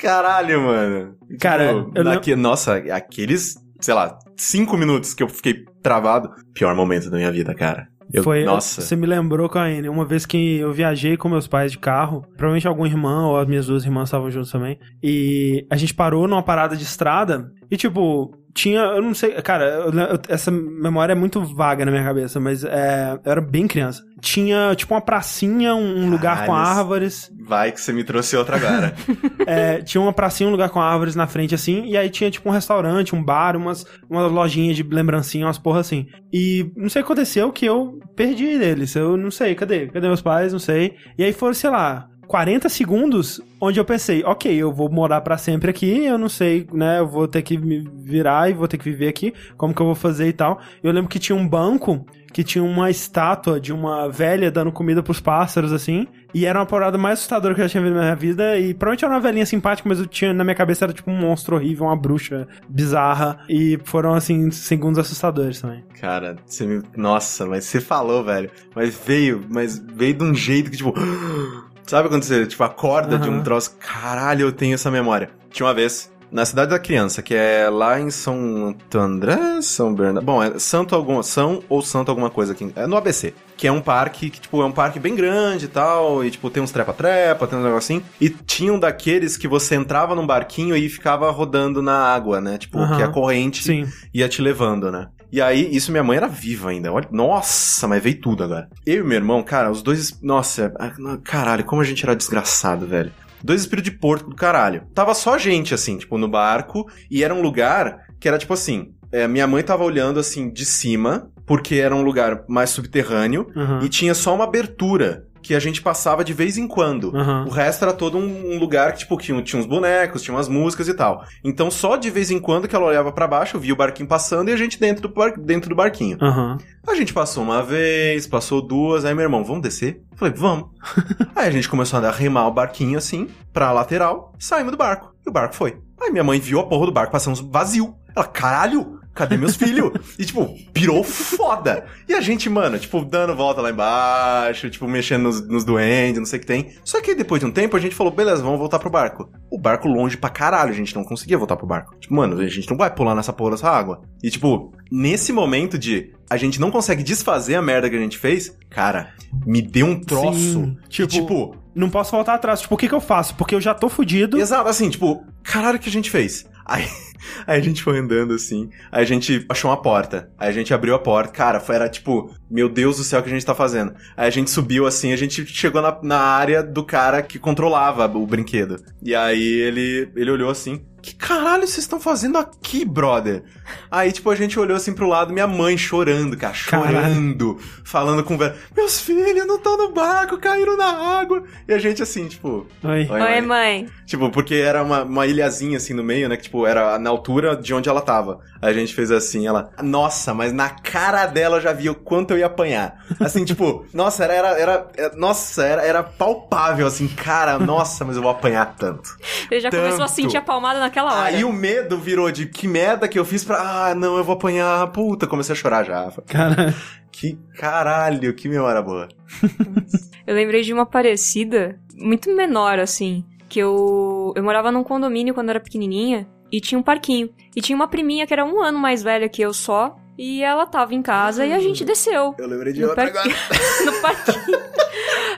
[0.00, 1.14] Caralho, mano.
[1.40, 6.30] Cara, Tipo, eu naque- Nossa, aqueles, sei lá, cinco minutos que eu fiquei travado.
[6.54, 7.86] Pior momento da minha vida, cara.
[8.12, 8.80] Eu, Foi, nossa.
[8.80, 12.66] Você me lembrou, Caine, uma vez que eu viajei com meus pais de carro, provavelmente
[12.66, 16.42] algum irmão ou as minhas duas irmãs estavam juntos também, e a gente parou numa
[16.42, 21.16] parada de estrada e, tipo, tinha, eu não sei, cara, eu- eu- essa memória é
[21.16, 24.02] muito vaga na minha cabeça, mas é, eu era bem criança.
[24.20, 28.94] Tinha, tipo, uma pracinha, um, lugar com árvores, Vai que você me trouxe outra agora.
[29.46, 32.48] é, tinha uma pracinha, um lugar com árvores na frente, assim, e aí tinha, tipo,
[32.48, 36.06] um restaurante, um bar, umas, uma lojinha de lembrancinha, umas porra assim.
[36.32, 38.94] E não sei o que aconteceu que eu perdi eles.
[38.94, 39.86] Eu não sei, cadê?
[39.88, 40.52] Cadê meus pais?
[40.52, 40.94] Não sei.
[41.18, 45.36] E aí foram, sei lá, 40 segundos onde eu pensei, ok, eu vou morar pra
[45.36, 48.78] sempre aqui, eu não sei, né, eu vou ter que me virar e vou ter
[48.78, 50.60] que viver aqui, como que eu vou fazer e tal.
[50.80, 55.02] Eu lembro que tinha um banco que tinha uma estátua de uma velha dando comida
[55.02, 58.02] pros pássaros, assim, e era uma parada mais assustadora que eu já tinha visto na
[58.02, 60.92] minha vida, e provavelmente era uma velhinha simpática, mas eu tinha, na minha cabeça era
[60.92, 65.82] tipo um monstro horrível, uma bruxa bizarra, e foram, assim, segundos assustadores também.
[66.00, 66.80] Cara, você me.
[66.96, 68.48] Nossa, mas você falou, velho.
[68.74, 70.94] Mas veio, mas veio de um jeito que, tipo.
[71.90, 73.74] Sabe quando você, tipo, acorda de um troço?
[73.80, 75.28] Caralho, eu tenho essa memória.
[75.50, 80.24] Tinha uma vez, na cidade da criança, que é lá em São André, São Bernardo.
[80.24, 81.24] Bom, é Santo alguma.
[81.24, 82.70] São ou Santo alguma coisa aqui.
[82.76, 83.34] É no ABC.
[83.56, 86.24] Que é um parque que, tipo, é um parque bem grande e tal.
[86.24, 88.04] E, tipo, tem uns trepa-trepa, tem uns negocinho.
[88.20, 92.56] E tinha um daqueles que você entrava num barquinho e ficava rodando na água, né?
[92.56, 92.98] Tipo, Aham.
[92.98, 93.88] que a corrente Sim.
[94.14, 95.08] ia te levando, né?
[95.32, 96.92] E aí, isso minha mãe era viva ainda.
[96.92, 98.68] Olha, nossa, mas veio tudo agora.
[98.84, 100.20] Eu e meu irmão, cara, os dois.
[100.20, 100.90] Nossa, ah,
[101.22, 103.12] caralho, como a gente era desgraçado, velho.
[103.42, 104.82] Dois espíritos de porco do caralho.
[104.94, 106.90] Tava só gente, assim, tipo, no barco.
[107.10, 108.92] E era um lugar que era tipo assim.
[109.12, 113.50] é, minha mãe tava olhando assim de cima, porque era um lugar mais subterrâneo.
[113.56, 113.80] Uhum.
[113.82, 117.12] E tinha só uma abertura que a gente passava de vez em quando.
[117.14, 117.44] Uhum.
[117.46, 120.48] O resto era todo um, um lugar que, tipo, tinha, tinha uns bonecos, tinha umas
[120.48, 121.24] músicas e tal.
[121.44, 124.48] Então, só de vez em quando que ela olhava pra baixo, via o barquinho passando
[124.48, 126.18] e a gente dentro do, bar- dentro do barquinho.
[126.20, 126.58] Aham.
[126.88, 130.02] A gente passou uma vez, passou duas, aí meu irmão, vamos descer?
[130.12, 130.68] Eu falei, vamos.
[131.36, 135.12] aí a gente começou a remar o barquinho assim, pra lateral, saímos do barco.
[135.24, 135.78] E o barco foi.
[136.00, 137.94] Aí minha mãe viu a porra do barco passando vazio.
[138.16, 139.92] Ela, caralho, cadê meus filhos?
[140.18, 141.84] E, tipo, pirou foda.
[142.08, 146.26] E a gente, mano, tipo, dando volta lá embaixo, tipo, mexendo nos, nos duendes, não
[146.26, 146.70] sei o que tem.
[146.84, 149.28] Só que depois de um tempo a gente falou, beleza, vamos voltar pro barco.
[149.50, 151.94] O barco longe pra caralho, a gente não conseguia voltar pro barco.
[152.00, 154.02] Tipo, mano, a gente não vai pular nessa porra dessa água.
[154.22, 158.16] E, tipo, nesse momento de a gente não consegue desfazer a merda que a gente
[158.16, 159.12] fez, cara,
[159.44, 160.38] me deu um troço.
[160.38, 162.60] Sim, que, tipo- tipo Não posso voltar atrás.
[162.60, 163.34] Tipo, o que que eu faço?
[163.34, 164.38] Porque eu já tô fudido.
[164.40, 166.44] Exato, assim, tipo, caralho, o que a gente fez?
[166.64, 166.86] Aí,
[167.46, 170.72] aí a gente foi andando assim, aí a gente achou uma porta, aí a gente
[170.72, 173.46] abriu a porta, cara, foi, era tipo, meu Deus do céu, o que a gente
[173.46, 173.94] tá fazendo?
[174.16, 178.06] Aí a gente subiu assim, a gente chegou na, na área do cara que controlava
[178.06, 178.82] o brinquedo.
[179.02, 183.42] E aí ele, ele olhou assim, que caralho vocês estão fazendo aqui, brother?
[183.90, 188.34] Aí, tipo, a gente olhou assim pro lado, minha mãe chorando, cara, chorando, falando com
[188.34, 191.42] o velho, meus filhos não estão no barco, caíram na água.
[191.66, 193.08] E a gente assim, tipo, Oi.
[193.08, 193.40] Oi, Oi, mãe.
[193.40, 193.88] mãe.
[194.04, 196.36] Tipo, porque era uma, uma ilhazinha assim no meio, né?
[196.36, 198.40] Que, tipo, era na altura de onde ela tava.
[198.60, 199.70] A gente fez assim, ela.
[199.82, 203.04] Nossa, mas na cara dela eu já via o quanto eu ia apanhar.
[203.20, 204.34] Assim, tipo, nossa, era.
[204.34, 209.10] era, era é, nossa, era, era palpável, assim, cara, nossa, mas eu vou apanhar tanto.
[209.50, 210.10] Ele já começou a Tanto.
[210.12, 211.26] sentir a palmada naquela hora.
[211.26, 213.56] Aí o medo virou de que merda que eu fiz pra.
[213.88, 214.86] Ah, não, eu vou apanhar.
[214.88, 216.10] Puta, comecei a chorar já.
[216.26, 216.74] Cara,
[217.12, 219.08] Que caralho, que memória boa.
[220.26, 225.48] Eu lembrei de uma parecida, muito menor, assim, que eu, eu morava num condomínio quando
[225.48, 227.30] eu era pequenininha e tinha um parquinho.
[227.54, 230.66] E tinha uma priminha que era um ano mais velha que eu só, e ela
[230.66, 232.34] tava em casa e a gente desceu.
[232.36, 233.34] Eu lembrei de outra parquinho.
[233.34, 233.84] agora.
[233.86, 234.60] no parquinho.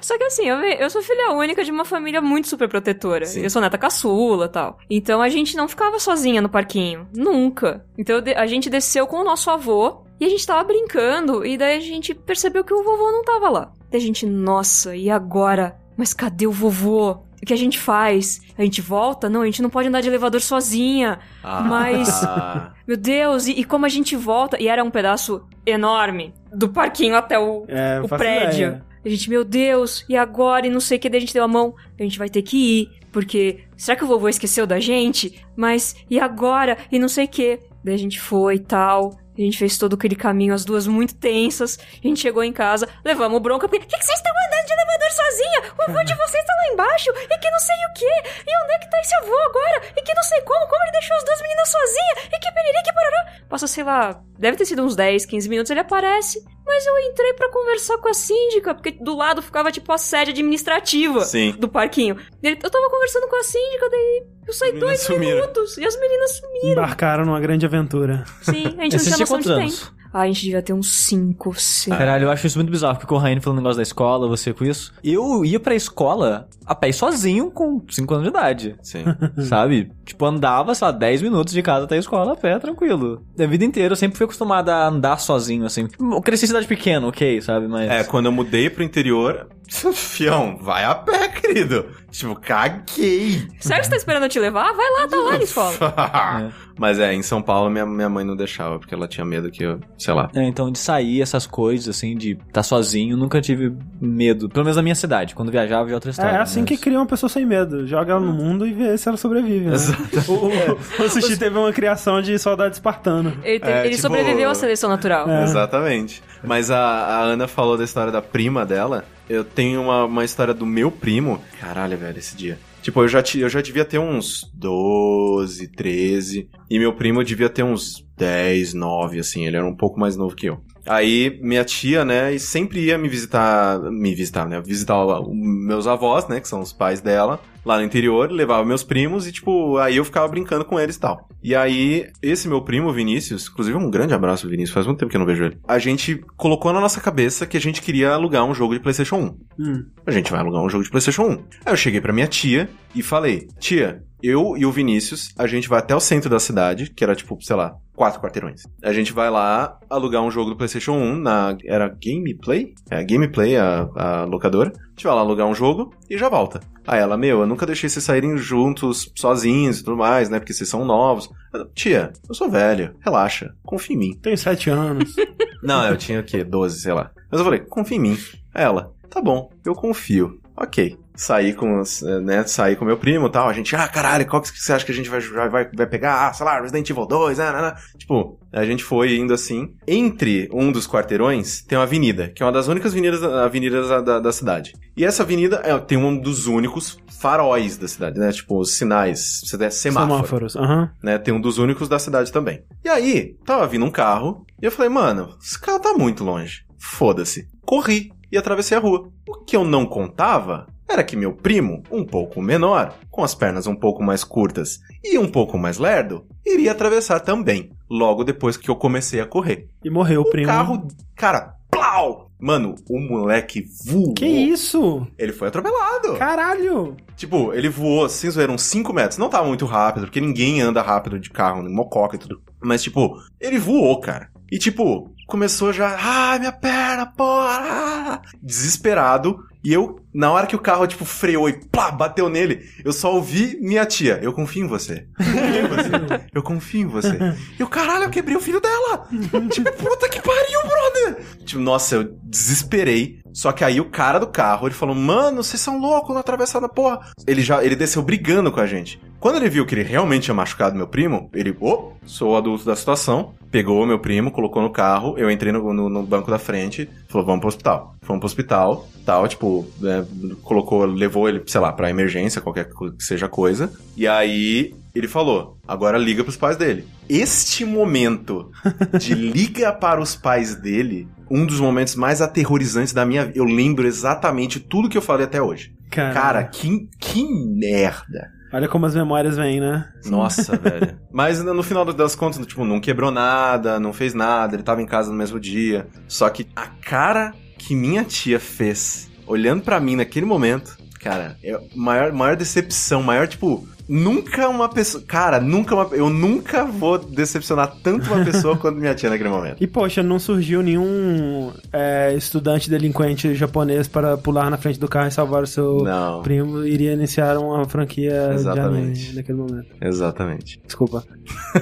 [0.01, 3.25] Só que assim, eu, eu sou filha única de uma família muito super protetora.
[3.25, 3.43] Sim.
[3.43, 4.79] Eu sou neta caçula tal.
[4.91, 7.07] Então a gente não ficava sozinha no parquinho.
[7.15, 7.87] Nunca.
[7.97, 11.47] Então a gente desceu com o nosso avô e a gente tava brincando.
[11.47, 13.73] E daí a gente percebeu que o vovô não tava lá.
[13.89, 15.79] Daí a gente, nossa, e agora?
[15.97, 17.23] Mas cadê o vovô?
[17.43, 18.41] O que a gente faz?
[18.57, 19.29] A gente volta?
[19.29, 21.19] Não, a gente não pode andar de elevador sozinha.
[21.43, 24.57] Mas- Ah, Meu Deus, e, e como a gente volta?
[24.63, 28.69] E era um pedaço enorme do parquinho até o, é, o prédio.
[28.69, 28.85] ideia.
[29.05, 30.67] A gente, meu Deus, e agora?
[30.67, 31.75] E não sei o que, daí a gente deu a mão.
[31.99, 35.45] A gente vai ter que ir, porque será que o vovô esqueceu da gente?
[35.57, 36.79] Mas e agora?
[36.93, 37.59] E não sei o que.
[37.83, 39.19] Daí a gente foi e tal.
[39.37, 41.79] A gente fez todo aquele caminho, as duas muito tensas.
[41.79, 43.85] A gente chegou em casa, levamos bronca, porque.
[43.85, 45.63] O que, que vocês estão andando de elevador sozinha?
[45.79, 48.05] O avô de vocês tá lá embaixo, e que não sei o que.
[48.05, 49.83] E onde é que tá esse avô agora?
[49.97, 52.29] E que não sei como, como ele deixou as duas meninas sozinhas?
[52.33, 53.33] E que periri, que parará.
[53.49, 56.45] Passa, sei lá, deve ter sido uns 10, 15 minutos, ele aparece.
[56.75, 60.31] Mas eu entrei pra conversar com a síndica, porque do lado ficava tipo a sede
[60.31, 61.55] administrativa Sim.
[61.59, 62.17] do parquinho.
[62.43, 65.37] Eu tava conversando com a síndica, daí eu saí dois sumiram.
[65.37, 66.71] minutos e as meninas sumiram.
[66.73, 68.25] Embarcaram numa grande aventura.
[68.41, 69.81] Sim, a gente não tinha tinham noção quantos de anos?
[69.81, 70.03] tempo.
[70.15, 71.97] Ah, a gente devia ter uns 5, 6.
[71.97, 74.65] Caralho, eu acho isso muito bizarro, porque o Raine falando negócio da escola, você com
[74.65, 74.93] isso.
[75.03, 78.77] Eu ia pra escola a pé sozinho com 5 anos de idade.
[78.83, 79.05] sim.
[79.49, 79.93] Sabe?
[80.05, 83.23] Tipo, andava, sei lá, 10 minutos de casa até a escola a pé, tranquilo.
[83.39, 85.89] A vida inteira eu sempre fui acostumado a andar sozinho, assim.
[85.99, 87.69] Eu cresci em cidade pequena, ok, sabe?
[87.69, 87.91] Mas.
[87.91, 89.49] É, quando eu mudei pro interior,
[89.95, 91.87] fião, vai a pé, querido.
[92.11, 93.49] Tipo, caguei.
[93.59, 94.73] Sério que você tá esperando eu te levar?
[94.73, 96.53] Vai lá, tá lá na escola.
[96.79, 99.63] Mas é, em São Paulo minha, minha mãe não deixava, porque ela tinha medo que
[99.63, 100.31] eu, sei lá.
[100.35, 104.49] É, então de sair essas coisas, assim, de estar tá sozinho, nunca tive medo.
[104.49, 105.35] Pelo menos na minha cidade.
[105.35, 106.37] Quando viajava, já é outra história.
[106.37, 107.87] É assim mas- que cria uma pessoa sem medo.
[107.87, 109.67] Joga ela no mundo e vê se ela sobrevive.
[109.67, 109.77] Né?
[110.29, 113.33] O, o, o Sushi teve uma criação de soldado espartano.
[113.43, 115.29] Ele, te- É, ele tipo- sobreviveu à seleção natural.
[115.29, 115.45] É.
[115.45, 116.23] Exatamente.
[116.45, 119.05] Mas a, a Ana falou da história da prima dela.
[119.29, 121.41] Eu tenho uma, uma história do meu primo.
[121.61, 122.59] Caralho, velho, esse dia.
[122.83, 126.49] Tipo, eu já, eu já devia ter uns 12, 13.
[126.69, 129.47] E meu primo devia ter uns 10, 9, assim.
[129.47, 130.61] Ele era um pouco mais novo que eu.
[130.87, 134.97] Aí, minha tia, né, e sempre ia me visitar, me visitar, né, visitar
[135.31, 139.33] meus avós, né, que são os pais dela, lá no interior, levava meus primos e,
[139.33, 141.29] tipo, aí eu ficava brincando com eles e tal.
[141.43, 145.17] E aí, esse meu primo, Vinícius, inclusive um grande abraço, Vinícius, faz muito tempo que
[145.17, 145.59] eu não vejo ele.
[145.67, 149.17] A gente colocou na nossa cabeça que a gente queria alugar um jogo de PlayStation
[149.17, 149.37] 1.
[149.59, 149.85] Hum.
[150.07, 151.31] A gente vai alugar um jogo de PlayStation 1.
[151.67, 155.69] Aí eu cheguei pra minha tia e falei: Tia, eu e o Vinícius, a gente
[155.69, 158.63] vai até o centro da cidade, que era tipo, sei lá, quatro quarteirões.
[158.83, 161.57] A gente vai lá alugar um jogo do PlayStation 1 na.
[161.65, 162.75] Era Gameplay?
[162.91, 164.73] É, Gameplay, a, a locadora.
[164.75, 166.61] A gente vai lá alugar um jogo e já volta.
[166.87, 170.39] Aí ela, meu, eu nunca deixei vocês saírem juntos, sozinhos e tudo mais, né?
[170.39, 171.31] Porque vocês são novos.
[171.53, 174.19] Eu, Tia, eu sou velho, relaxa, confia em mim.
[174.21, 175.15] Tenho sete anos.
[175.63, 176.43] Não, eu tinha o quê?
[176.43, 177.11] 12, sei lá.
[177.31, 178.19] Mas eu falei, confia em mim.
[178.53, 180.41] Aí ela, tá bom, eu confio.
[180.57, 180.99] Ok.
[181.15, 183.49] Saí com, eh, né, saí com meu primo e tal.
[183.49, 186.29] A gente, ah, caralho, qual que você acha que a gente vai, vai, vai- pegar?
[186.29, 187.75] Ah, sei lá, Resident Evil 2, né, né, né.
[187.99, 189.75] Tipo, a gente foi indo assim.
[189.87, 194.01] Entre um dos quarteirões tem uma avenida, que é uma das únicas avenidas, avenidas da,
[194.01, 194.73] da, da cidade.
[194.97, 198.33] E essa avenida é, tem um dos únicos faróis da cidade, né?
[198.33, 200.57] Tipo, os sinais, você der semáforo Semáforos.
[201.03, 201.19] Né?
[201.19, 202.65] Tem um dos únicos da cidade também.
[202.85, 206.65] E aí, tava vindo um carro, e eu falei, mano, esse carro tá muito longe.
[206.79, 207.47] Foda-se.
[207.65, 209.09] Corri e atravessei a rua.
[209.29, 213.67] O que eu não contava era que meu primo, um pouco menor, com as pernas
[213.67, 218.69] um pouco mais curtas e um pouco mais lerdo, iria atravessar também, logo depois que
[218.71, 219.69] eu comecei a correr.
[219.85, 220.47] E morreu o, O primo.
[220.47, 220.87] carro,
[221.17, 222.31] cara, plau!
[222.45, 224.15] Mano, o moleque voou.
[224.15, 225.07] Que isso?
[225.17, 226.15] Ele foi atropelado.
[226.17, 226.97] Caralho!
[227.17, 229.17] Tipo, ele voou, sem zoeira, uns 5 metros.
[229.17, 232.43] Não tava muito rápido, porque ninguém anda rápido de carro, mococa e tudo.
[232.61, 234.29] Mas, tipo, ele voou, cara.
[234.51, 238.21] E, tipo, começou já, ah, minha perna, porra!
[238.43, 239.39] Desesperado.
[239.65, 243.15] E eu, na hora que o carro, tipo, freou e plá, bateu nele, eu só
[243.15, 244.19] ouvi minha tia.
[244.21, 245.07] Eu confio em você.
[245.21, 246.23] Eu confio em você.
[246.35, 247.19] Eu confio em você.
[247.59, 249.07] E o caralho, eu quebrei o filho dela.
[249.51, 251.25] tipo, puta que pariu, brother.
[251.45, 253.21] Tipo, nossa, eu desesperei.
[253.33, 256.69] Só que aí o cara do carro, ele falou, mano, vocês são loucos na atravessada,
[256.69, 257.01] porra.
[257.27, 259.01] Ele já, ele desceu brigando com a gente.
[259.21, 262.65] Quando ele viu que ele realmente tinha machucado meu primo, ele, ô, sou o adulto
[262.65, 266.39] da situação, pegou meu primo, colocou no carro, eu entrei no, no- no banco da
[266.39, 267.95] frente, falou, vamos pro hospital.
[268.03, 270.05] Fomos pro hospital, tal, tipo, né,
[270.43, 273.71] colocou, levou ele, sei lá, pra emergência, qualquer que seja coisa.
[273.97, 276.85] E aí, ele falou, agora liga pros pais dele.
[277.09, 278.51] Este momento
[278.99, 283.39] de liga para os pais dele, um dos momentos mais aterrorizantes da minha vida.
[283.39, 285.73] Eu lembro exatamente tudo que eu falei até hoje.
[285.91, 288.31] Cara, Cara, que, que merda.
[288.53, 289.89] Olha como as memórias vêm, né?
[290.07, 290.99] Nossa, velho.
[291.11, 294.87] Mas no final das contas, tipo, não quebrou nada, não fez nada, ele tava em
[294.87, 295.87] casa no mesmo dia.
[296.07, 301.59] Só que a cara que minha tia fez, olhando pra mim naquele momento, cara, é
[301.75, 305.03] maior, maior decepção, maior, tipo, nunca uma pessoa.
[305.07, 305.89] Cara, nunca uma.
[305.93, 309.57] Eu nunca vou decepcionar tanto uma pessoa quanto minha tia naquele momento.
[309.63, 315.09] E poxa, não surgiu nenhum é, estudante delinquente japonês para pular na frente do carro
[315.09, 316.23] e salvar o seu Não.
[316.23, 316.65] primo.
[316.65, 318.93] Iria iniciar uma franquia Exatamente.
[318.93, 319.67] de anime naquele momento.
[319.81, 320.61] Exatamente.
[320.67, 321.05] Desculpa.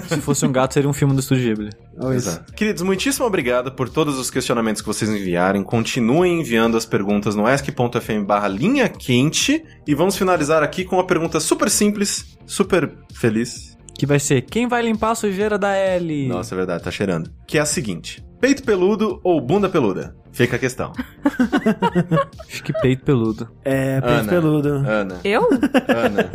[0.08, 1.70] Se fosse um gato, seria um filme do Estúdio Ghibli.
[2.08, 2.30] Isso.
[2.30, 2.52] Exato.
[2.54, 5.62] Queridos, muitíssimo obrigado por todos os questionamentos que vocês enviarem.
[5.62, 9.62] Continuem enviando as perguntas no ask.fm barra linha quente.
[9.86, 13.76] E vamos finalizar aqui com uma pergunta super simples, super feliz.
[13.94, 16.26] Que vai ser, quem vai limpar a sujeira da Ellie?
[16.26, 17.30] Nossa, é verdade, tá cheirando.
[17.46, 20.16] Que é a seguinte: peito peludo ou bunda peluda?
[20.32, 20.92] Fica a questão.
[22.48, 23.48] Acho que peito peludo.
[23.64, 24.28] É, peito Ana.
[24.28, 24.68] peludo.
[24.86, 25.48] Ana, Eu?
[25.88, 26.30] Ana.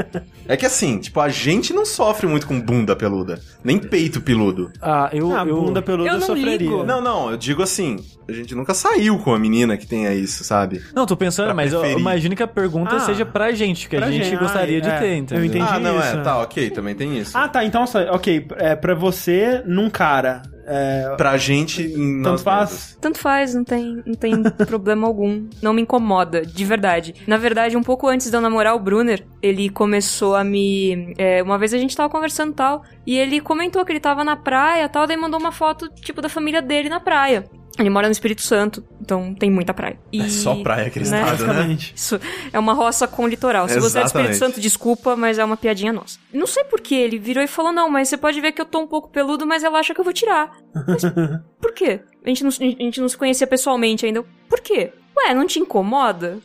[0.47, 4.71] É que assim, tipo, a gente não sofre muito com bunda peluda, nem peito peludo.
[4.81, 5.35] Ah, eu...
[5.35, 5.61] Ah, eu...
[5.61, 6.57] bunda peluda Eu não sofreria.
[6.57, 6.83] ligo.
[6.83, 10.43] Não, não, eu digo assim, a gente nunca saiu com a menina que tenha isso,
[10.43, 10.83] sabe?
[10.93, 13.95] Não, tô pensando, Pra mas eu imagino que a pergunta Ah, seja pra gente, que
[13.95, 14.39] a pra gente gente.
[14.39, 14.99] gostaria Ah, de é.
[14.99, 15.45] ter, Eu entendeu?
[15.45, 15.65] entendi.
[15.67, 16.07] ah, não, isso.
[16.17, 17.35] é, tá, ok, também tem isso.
[17.37, 17.63] Ah, tá.
[17.65, 18.45] Então, ok.
[18.57, 20.41] É pra você, num cara.
[20.65, 22.69] É, Pra gente, em tanto nós faz.
[22.71, 22.97] mesmos.
[22.99, 25.47] Tanto faz, não tem, não tem problema algum.
[25.61, 27.13] Não me incomoda, de verdade.
[27.27, 31.13] Na verdade, um pouco antes de eu namorar o Brunner, ele começou a me.
[31.17, 34.23] é, uma vez a gente tava conversando e tal, e ele comentou que ele tava
[34.23, 37.45] na praia e tal, daí mandou uma foto, tipo, da família dele na praia.
[37.77, 39.99] Ele mora no Espírito Santo, então tem muita praia.
[40.11, 41.19] E, É só praia aquele né?
[41.21, 41.47] estado, né?
[41.47, 41.93] basicamente.
[41.95, 42.19] Isso
[42.53, 43.67] é uma roça com litoral.
[43.67, 44.37] Se você é do Espírito Exatamente.
[44.37, 46.17] Santo, desculpa, mas é uma piadinha nossa.
[46.33, 48.65] Não sei por que ele virou e falou: Não, mas você pode ver que eu
[48.65, 50.57] tô um pouco peludo, mas ela acha que eu vou tirar.
[50.87, 51.03] Mas
[51.59, 51.99] por quê?
[52.23, 54.23] A gente, não, a gente não se conhecia pessoalmente ainda.
[54.47, 54.91] Por quê?
[55.17, 56.39] Ué, não te incomoda?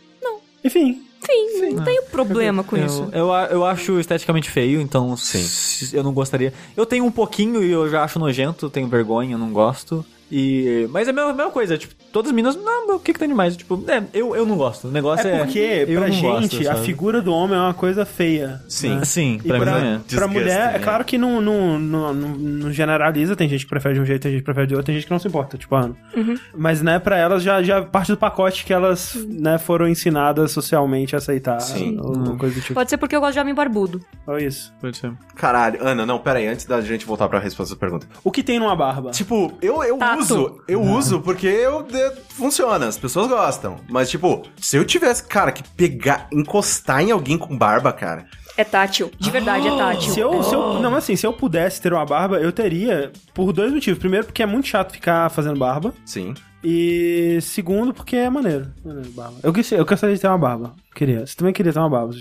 [0.65, 1.03] Enfim.
[1.23, 3.09] Enfim, não tenho problema com eu, isso.
[3.13, 5.97] Eu, eu acho esteticamente feio, então Sim.
[5.97, 6.53] eu não gostaria.
[6.77, 10.05] Eu tenho um pouquinho e eu já acho nojento, tenho vergonha, não gosto.
[10.31, 13.13] E, mas é a mesma, a mesma coisa, tipo, todas as meninas, não, o que
[13.13, 13.57] que tem demais?
[13.57, 14.89] Tipo, é, eu, eu não gosto.
[14.89, 15.37] O negócio é.
[15.37, 18.61] É porque, pra gente, gosto, a figura do homem é uma coisa feia.
[18.69, 18.97] Sim.
[18.97, 19.05] né?
[19.05, 20.15] Sim, E pra, pra, mim é.
[20.15, 20.79] pra mulher, é né?
[20.79, 24.23] claro que não, não, não, não- não generaliza, tem gente que prefere de um jeito,
[24.23, 26.35] tem gente que prefere de outro, tem gente que não se importa, tipo, ah, Uhum.
[26.57, 31.15] Mas, né, pra elas já, já parte do pacote que elas, né, foram ensinadas socialmente
[31.15, 31.61] a aceitar.
[31.61, 31.99] Sim.
[32.01, 32.75] Ou, coisa do tipo.
[32.75, 34.01] Pode ser porque eu gosto de homem barbudo.
[34.27, 34.73] Olha isso.
[34.81, 35.13] Pode ser.
[35.37, 38.07] Caralho, Ana, não, pera aí, antes da gente voltar pra resposta da pergunta.
[38.23, 39.11] O que tem numa barba?
[39.11, 40.20] Tipo, eu, eu Tata.
[40.21, 43.77] Uso, eu uso porque eu, de- funciona, as pessoas gostam.
[43.89, 48.27] Mas, tipo, se eu tivesse, cara, que pegar, encostar em alguém com barba, cara.
[48.57, 49.11] É tátil.
[49.19, 50.13] De verdade, é tátil.
[50.13, 53.53] Se eu, se eu, não, assim, se eu pudesse ter uma barba, eu teria por
[53.53, 53.99] dois motivos.
[53.99, 55.95] Primeiro, porque é muito chato ficar fazendo barba.
[56.05, 56.35] Sim.
[56.63, 58.69] E segundo, porque é maneiro.
[58.85, 59.37] maneiro barba.
[59.43, 60.75] Eu, quis, eu gostaria de ter uma barba.
[60.95, 61.27] Queria.
[61.27, 62.13] Você também queria ter uma barba?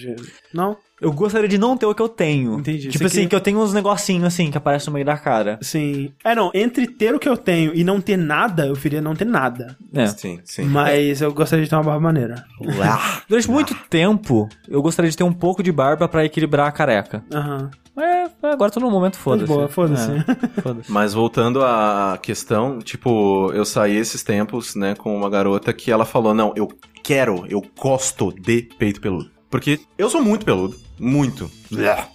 [0.54, 0.78] Não?
[1.02, 2.60] Eu gostaria de não ter o que eu tenho.
[2.60, 2.90] Entendi.
[2.90, 5.18] Tipo Você assim, queria- que eu tenho uns negocinhos assim que aparecem no meio da
[5.18, 5.58] cara.
[5.62, 6.12] Sim.
[6.26, 6.52] É, não.
[6.54, 9.78] Entre ter o que eu tenho e não ter nada, eu preferia não ter nada.
[9.94, 10.08] É.
[10.08, 10.64] Sim, sim.
[10.66, 12.44] Mas eu gostaria de ter uma barba maneira.
[12.62, 13.22] Uá.
[13.30, 17.24] Durante muito tempo, eu gostaria de ter um pouco de barba pra equilibrar a careca.
[17.34, 17.70] Aham.
[17.98, 18.09] É,
[18.42, 19.46] agora tô no momento, foda-se.
[19.46, 20.12] boa, foda-se.
[20.12, 20.92] É, foda-se.
[20.92, 26.06] Mas voltando à questão, tipo, eu saí esses tempos, né, com uma garota que ela
[26.06, 26.68] falou: Não, eu
[27.04, 29.30] quero, eu gosto de peito peludo.
[29.50, 30.78] Porque eu sou muito peludo.
[31.00, 31.50] Muito.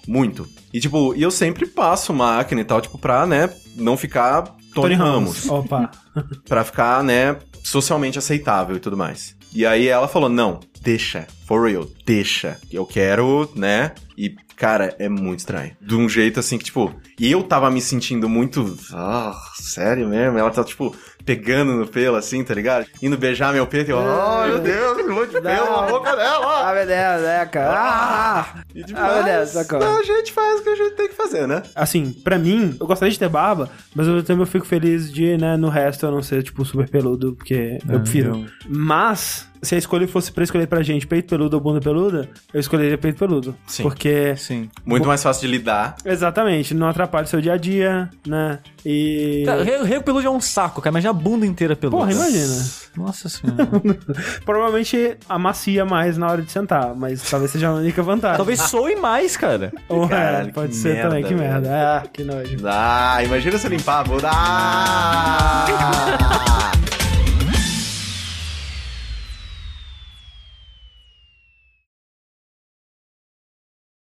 [0.07, 0.49] Muito.
[0.73, 4.95] E, tipo, e eu sempre passo máquina e tal, tipo, pra, né, não ficar Tony,
[4.95, 5.49] Ramos.
[5.49, 5.91] Opa.
[6.49, 9.37] Pra ficar, né, socialmente aceitável e tudo mais.
[9.53, 11.27] E aí ela falou: Não, deixa.
[11.47, 12.59] For real, deixa.
[12.71, 13.93] Eu quero, né?
[14.17, 15.73] E, cara, é muito estranho.
[15.81, 16.95] De um jeito assim que, tipo.
[17.19, 18.77] E eu tava me sentindo muito.
[18.93, 20.39] Ah, sério mesmo?
[20.39, 20.95] Ela tá, tipo,
[21.25, 22.87] pegando no pelo, assim, tá ligado?
[23.03, 23.99] Indo beijar meu peito e eu.
[23.99, 26.75] Oh, meu Deus, um monte de pelo na boca dela.
[26.75, 28.47] meu Deus, é, cara.
[28.75, 29.99] E, tipo, Ah, meu Deus, mas, socorro.
[29.99, 31.63] a gente faz o que a gente tem que fazer, né?
[31.75, 35.57] Assim, pra mim, eu gostaria de ter barba, mas eu também fico feliz de, né,
[35.57, 38.47] no resto eu não ser, tipo, super peludo, porque eu prefiro.
[38.69, 42.61] Mas, se a escolha fosse pra escolher pra gente peito peludo ou bunda peluda, eu
[42.61, 43.57] escolheria peito peludo.
[43.67, 43.83] Sim.
[43.83, 44.69] Porque, Sim.
[44.85, 45.97] Muito mais fácil de lidar.
[46.05, 48.59] exatamente, não atrapalha o seu dia a dia, né?
[48.85, 49.43] E.
[49.47, 50.93] Cara, Rego rego peludo é um saco, cara.
[50.93, 51.97] Imagina a bunda inteira peluda.
[51.99, 52.65] Porra, imagina.
[52.97, 53.67] Nossa senhora.
[54.45, 58.37] Provavelmente amacia mais na hora de sentar, mas talvez seja a única vantagem.
[58.37, 59.73] Talvez soe mais, cara.
[59.89, 61.41] Ou, é, Caralho, pode que ser merda, também, que velho.
[61.51, 61.71] merda.
[62.03, 62.57] Ah, que nojo.
[62.65, 64.31] Ah, imagina se limpar a bunda.
[64.33, 65.65] Ah!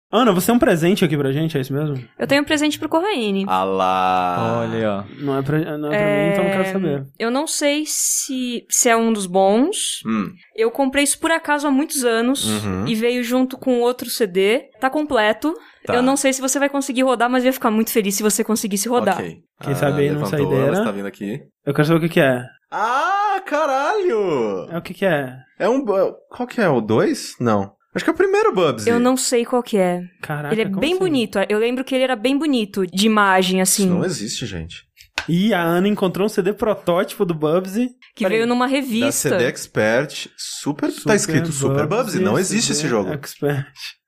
[0.10, 2.02] Ana, você tem um presente aqui pra gente, é isso mesmo?
[2.18, 3.44] Eu tenho um presente pro Corraine.
[3.48, 4.60] Ah lá.
[4.62, 5.04] Olha aí, ó.
[5.22, 7.06] Não é pra, não é pra mim, então não quero saber.
[7.20, 10.00] Eu não sei se, se é um dos bons.
[10.06, 12.88] Hum, Eu comprei isso por acaso há muitos anos Uhum.
[12.88, 14.70] e veio junto com outro CD.
[14.80, 15.54] Tá completo.
[15.86, 15.96] Tá.
[15.96, 18.24] Eu não sei se você vai conseguir rodar, mas eu ia ficar muito feliz se
[18.24, 19.18] você conseguisse rodar.
[19.18, 19.38] ok.
[19.62, 20.72] Quem sabe aí não saideira.
[20.74, 21.40] Está vindo aqui.
[21.66, 22.44] Eu quero saber o que que é.
[22.72, 24.68] Ah, caralho!
[24.70, 25.34] É o que que é?
[25.60, 25.84] É um...
[25.86, 26.68] Qual que é?
[26.70, 27.36] O 2?
[27.40, 27.72] Não.
[27.96, 28.90] Acho que é o primeiro Bubsy.
[28.90, 30.02] Eu não sei qual que é.
[30.22, 31.00] Caraca, ele é bem assim?
[31.00, 31.40] bonito.
[31.50, 33.90] Eu lembro que ele era bem bonito, de imagem, Isso assim.
[33.90, 34.86] não existe, gente.
[35.28, 37.90] Ih, a Ana encontrou um CD protótipo do Bubsy.
[38.16, 38.38] Que Peraí.
[38.38, 39.30] veio numa Da revista.
[39.30, 40.92] CD Expert, super...
[41.04, 42.20] tá escrito Super Bubsy.
[42.20, 43.12] Não existe esse CD jogo.
[43.14, 43.66] Expert.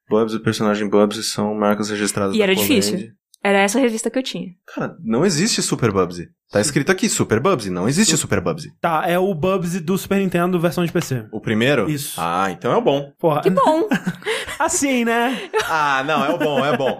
[0.09, 2.67] Bubsy e personagem Bubsy são marcas registradas E da era Poland.
[2.67, 3.09] difícil.
[3.43, 4.49] Era essa revista que eu tinha.
[4.75, 6.27] Cara, não existe Super Bubsy.
[6.51, 7.69] Tá escrito aqui Super Bubsy.
[7.69, 8.69] Não existe Super Bubsy.
[8.81, 11.25] Tá, é o Bubsy do Super Nintendo versão de PC.
[11.31, 11.89] O primeiro?
[11.89, 12.15] Isso.
[12.19, 13.13] Ah, então é o bom.
[13.17, 13.87] Porra, Que bom!
[14.59, 15.49] assim, né?
[15.69, 16.99] Ah, não, é o bom, é o bom.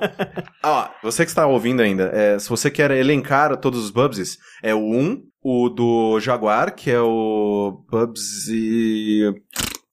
[0.64, 4.74] Ó, você que está ouvindo ainda, é, se você quer elencar todos os Bubsys, é
[4.74, 9.24] o 1, o do Jaguar, que é o Bubsy...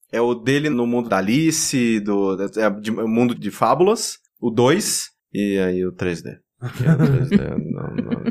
[0.09, 4.19] É o dele no mundo da Alice, do é, de- mundo de fábulas.
[4.39, 6.37] O 2, e aí o 3D.
[6.77, 7.37] Que é o 3D,
[7.71, 8.23] não, não,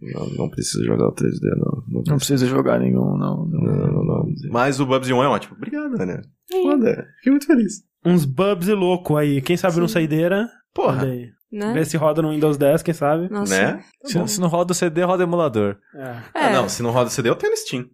[0.00, 1.82] não, não precisa jogar o 3D, não.
[1.88, 3.46] Não, Não precisa jogar nenhum, não.
[3.46, 4.26] não, não, não.
[4.50, 5.56] Mas o Bubsy 1 é ótimo.
[5.56, 6.22] Obrigado, né?
[6.50, 7.82] Foda, fiquei muito feliz.
[8.04, 9.42] Uns Bubsy louco aí.
[9.42, 10.48] Quem sabe no Saideira?
[10.72, 11.30] Porra, Olha aí.
[11.52, 11.72] Né?
[11.74, 13.28] Vê se roda no Windows 10, quem sabe?
[13.30, 13.54] Nossa.
[13.74, 13.84] né?
[14.04, 15.76] Se, se não roda o CD, roda o emulador.
[15.94, 16.02] É.
[16.34, 16.46] É.
[16.46, 17.86] Ah, não, se não roda CD, eu tenho no Steam.